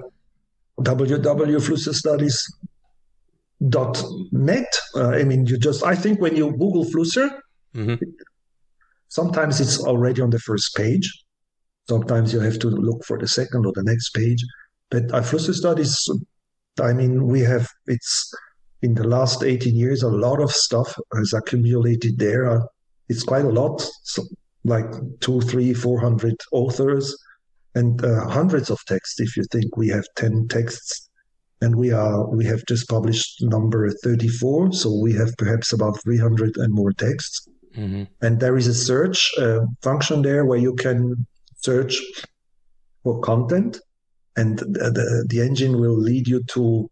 [0.81, 2.51] www.flusserstudies
[3.69, 4.75] dot net.
[4.95, 7.42] Uh, I mean, you just I think when you Google Flusser,
[7.75, 7.95] mm-hmm.
[9.09, 11.11] sometimes it's already on the first page.
[11.89, 14.45] Sometimes you have to look for the second or the next page.
[14.91, 16.09] But uh, Flusser studies,
[16.81, 18.33] I mean, we have it's
[18.83, 22.51] in the last 18 years, a lot of stuff has accumulated there.
[22.51, 22.61] Uh,
[23.09, 24.23] it's quite a lot, so
[24.65, 24.87] like
[25.21, 27.17] two, three, four hundred authors
[27.75, 29.21] and uh, hundreds of texts.
[29.21, 31.09] If you think we have 10 texts
[31.63, 36.57] and we are we have just published number 34 so we have perhaps about 300
[36.57, 38.05] and more texts mm-hmm.
[38.25, 42.01] and there is a search uh, function there where you can search
[43.03, 43.79] for content
[44.37, 46.91] and the, the, the, engine will lead you to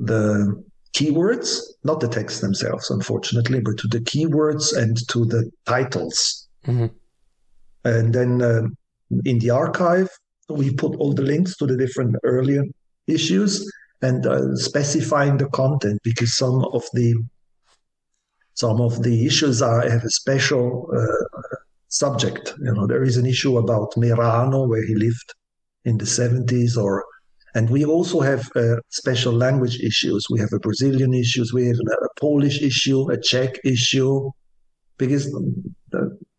[0.00, 0.62] the
[0.94, 6.86] keywords not the text themselves unfortunately but to the keywords and to the titles mm-hmm.
[7.84, 8.62] and then uh,
[9.24, 10.08] in the archive
[10.48, 12.62] we put all the links to the different earlier
[13.06, 13.70] issues
[14.02, 17.14] and uh, specifying the content because some of the
[18.56, 21.40] some of the issues are have a special uh,
[21.88, 22.54] subject.
[22.58, 25.34] You know, there is an issue about Merano where he lived
[25.84, 27.04] in the 70s, or
[27.54, 30.26] and we also have uh, special language issues.
[30.30, 34.30] We have a Brazilian issues, we have a Polish issue, a Czech issue,
[34.98, 35.24] because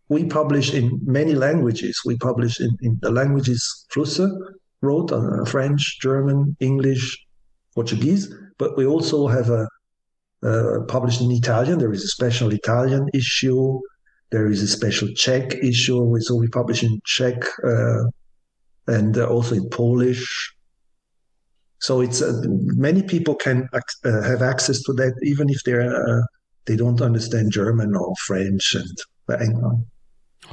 [0.09, 2.01] we publish in many languages.
[2.05, 4.29] We publish in, in the languages Flusser
[4.81, 7.17] wrote, uh, French, German, English,
[7.75, 9.67] Portuguese, but we also have a
[10.43, 11.79] uh, published in Italian.
[11.79, 13.79] There is a special Italian issue.
[14.29, 16.19] There is a special Czech issue.
[16.19, 18.03] So we publish in Czech uh,
[18.87, 20.53] and also in Polish.
[21.79, 26.23] So it's uh, many people can uh, have access to that, even if they're uh,
[26.65, 28.97] they don't understand German or French and.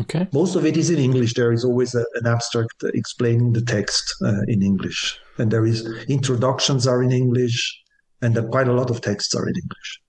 [0.01, 0.27] Okay.
[0.33, 1.35] Most of it is in English.
[1.35, 5.87] There is always a, an abstract explaining the text uh, in English, and there is
[6.09, 7.84] introductions are in English,
[8.25, 10.01] and quite a lot of texts are in English.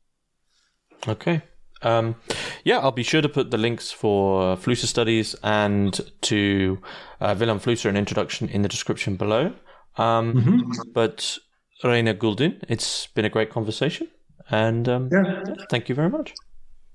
[1.07, 1.41] Okay.
[1.81, 2.15] Um,
[2.63, 6.79] yeah, I'll be sure to put the links for Flusser studies and to
[7.21, 9.53] uh, Vilém Flusser, an introduction in the description below.
[9.97, 10.91] Um, mm-hmm.
[10.93, 11.37] But
[11.83, 14.07] Rainer Guldin, it's been a great conversation,
[14.49, 15.43] and um, yeah.
[15.69, 16.33] thank you very much.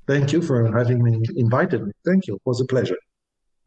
[0.06, 1.92] Thank you for having me invited me.
[2.04, 2.34] Thank you.
[2.34, 2.96] It was a pleasure.